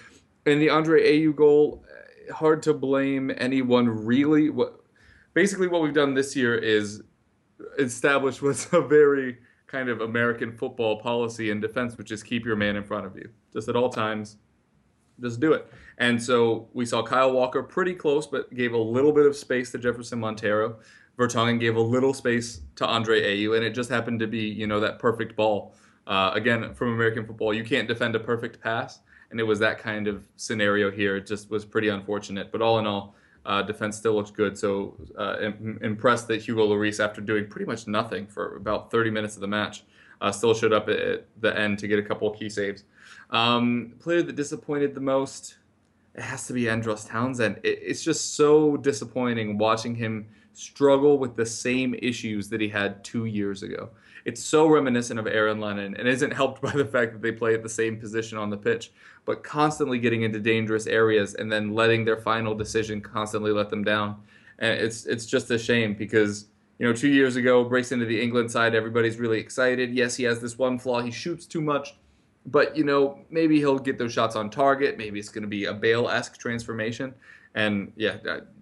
[0.46, 1.82] And the Andre Ayew goal,
[2.34, 4.50] hard to blame anyone really.
[4.50, 4.82] What
[5.34, 7.02] basically what we've done this year is
[7.80, 9.38] establish what's a very
[9.68, 13.16] kind of American football policy in defense, which is keep your man in front of
[13.16, 14.38] you, just at all times.
[15.22, 15.72] Just do it.
[15.98, 19.72] And so we saw Kyle Walker pretty close, but gave a little bit of space
[19.72, 20.80] to Jefferson Montero.
[21.18, 24.66] Vertonghen gave a little space to Andre Ayew, and it just happened to be, you
[24.66, 25.76] know, that perfect ball.
[26.08, 29.00] Uh, again, from American football, you can't defend a perfect pass,
[29.30, 31.16] and it was that kind of scenario here.
[31.16, 32.52] It just was pretty unfortunate.
[32.52, 33.16] But all in all,
[33.46, 34.58] uh, defense still looks good.
[34.58, 39.10] So uh, Im- impressed that Hugo Lloris, after doing pretty much nothing for about 30
[39.12, 39.84] minutes of the match,
[40.22, 42.84] uh, still showed up at the end to get a couple key saves.
[43.32, 45.58] Um, player that disappointed the most,
[46.14, 47.60] it has to be Andros Townsend.
[47.64, 53.04] It, it's just so disappointing watching him struggle with the same issues that he had
[53.04, 53.90] two years ago.
[54.26, 57.54] It's so reminiscent of Aaron Lennon and isn't helped by the fact that they play
[57.54, 58.92] at the same position on the pitch,
[59.26, 63.84] but constantly getting into dangerous areas and then letting their final decision constantly let them
[63.84, 64.22] down.
[64.60, 66.46] And it's it's just a shame because
[66.78, 69.92] you know two years ago breaks into the England side, everybody's really excited.
[69.92, 71.96] Yes, he has this one flaw, he shoots too much,
[72.46, 74.98] but you know maybe he'll get those shots on target.
[74.98, 77.14] Maybe it's going to be a Bale-esque transformation.
[77.56, 78.18] And yeah,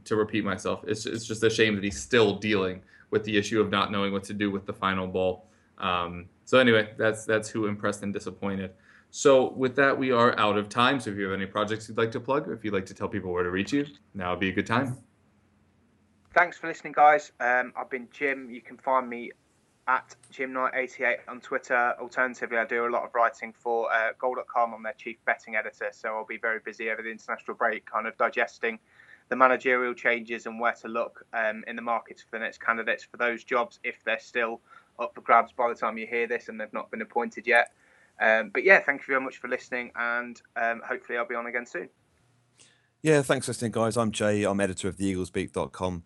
[0.06, 2.82] to repeat myself, it's it's just a shame that he's still dealing
[3.12, 5.49] with the issue of not knowing what to do with the final ball.
[5.80, 8.72] Um, so anyway, that's that's who impressed and disappointed.
[9.12, 11.00] So with that, we are out of time.
[11.00, 12.94] So if you have any projects you'd like to plug, or if you'd like to
[12.94, 14.98] tell people where to reach you, now would be a good time.
[16.34, 17.32] Thanks for listening, guys.
[17.40, 18.50] Um, I've been Jim.
[18.52, 19.32] You can find me
[19.88, 21.96] at JimKnight88 on Twitter.
[22.00, 24.76] Alternatively, I do a lot of writing for uh, Goal.com.
[24.76, 28.06] I'm their chief betting editor, so I'll be very busy over the international break, kind
[28.06, 28.78] of digesting
[29.30, 33.04] the managerial changes and where to look um, in the markets for the next candidates
[33.04, 34.62] for those jobs if they're still
[35.00, 37.72] up for grabs by the time you hear this and they've not been appointed yet.
[38.22, 41.48] Um, but yeah, thank you very much for listening, and um, hopefully I'll be on
[41.48, 41.90] again soon.
[43.02, 43.96] Yeah, thanks for listening, guys.
[43.96, 44.44] I'm Jay.
[44.44, 46.04] I'm editor of theeaglesbeak.com.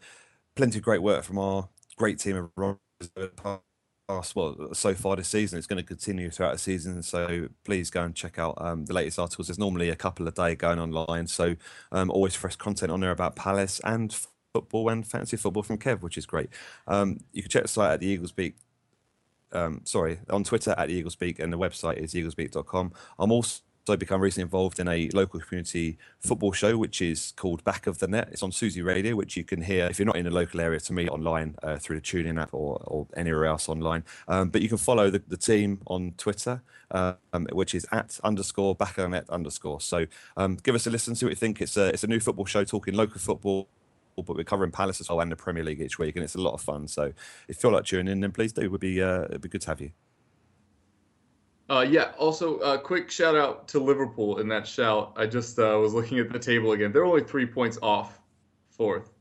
[0.55, 2.77] Plenty of great work from our great team of
[4.07, 5.57] past well so far this season.
[5.57, 8.93] It's going to continue throughout the season, so please go and check out um, the
[8.93, 9.47] latest articles.
[9.47, 11.55] There's normally a couple a day going online, so
[11.91, 14.15] um, always fresh content on there about Palace and
[14.53, 16.49] football and fancy football from Kev, which is great.
[16.87, 18.55] Um, you can check the site at the Eagles Beak
[19.53, 22.93] um, sorry, on Twitter at the EaglesBeak, and the website is eaglesbeak.com.
[23.19, 27.63] I'm also so become recently involved in a local community football show, which is called
[27.65, 28.29] Back of the Net.
[28.31, 30.79] It's on Susy Radio, which you can hear if you're not in the local area
[30.79, 34.05] to me online uh, through the TuneIn app or, or anywhere else online.
[34.29, 37.17] Um, but you can follow the, the team on Twitter, um,
[37.51, 39.81] which is at underscore back of the net underscore.
[39.81, 40.05] So
[40.37, 41.61] um, give us a listen, see what you think.
[41.61, 43.67] It's a, it's a new football show talking local football
[44.21, 46.41] but we're covering Palace as well and the Premier League each week, and it's a
[46.41, 46.87] lot of fun.
[46.87, 47.15] So if
[47.47, 48.61] you feel like tuning in, then please do.
[48.61, 49.91] It would be uh, it'd be good to have you.
[51.69, 52.11] Uh, yeah.
[52.19, 55.13] Also, a uh, quick shout out to Liverpool in that shout.
[55.15, 56.91] I just uh, was looking at the table again.
[56.91, 58.19] They're only three points off
[58.69, 59.11] fourth,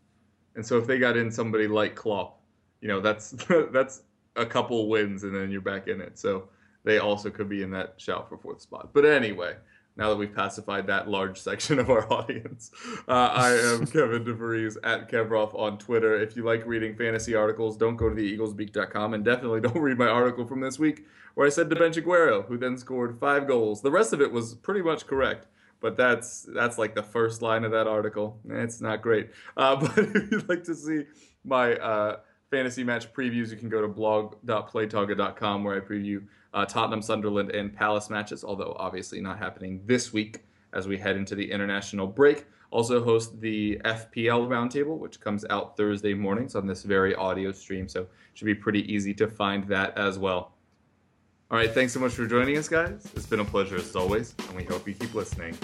[0.57, 2.41] and so if they got in somebody like Klopp,
[2.81, 3.31] you know, that's
[3.73, 4.03] that's
[4.37, 6.19] a couple wins and then you're back in it.
[6.19, 6.49] So
[6.85, 8.91] they also could be in that shout for fourth spot.
[8.93, 9.57] But anyway,
[9.97, 12.71] now that we've pacified that large section of our audience.
[13.07, 16.21] Uh, I am Kevin DeVries at Kevroff on Twitter.
[16.21, 19.99] If you like reading fantasy articles, don't go to the eaglesbeak.com and definitely don't read
[19.99, 23.47] my article from this week where I said to bench Aguero, who then scored five
[23.47, 23.83] goals.
[23.83, 25.47] The rest of it was pretty much correct.
[25.81, 28.39] But that's that's like the first line of that article.
[28.49, 29.31] It's not great.
[29.57, 31.07] Uh, but if you'd like to see
[31.45, 32.19] my uh,
[32.53, 36.23] fantasy match previews, you can go to blog.playtoga.com where I preview
[36.55, 40.41] uh, Tottenham, Sunderland, and Palace matches, although obviously not happening this week
[40.73, 42.47] as we head into the international break.
[42.71, 47.87] Also host the FPL Roundtable, which comes out Thursday mornings on this very audio stream,
[47.87, 50.53] so it should be pretty easy to find that as well.
[51.51, 53.07] All right, thanks so much for joining us, guys.
[53.15, 55.55] It's been a pleasure as always, and we hope you keep listening.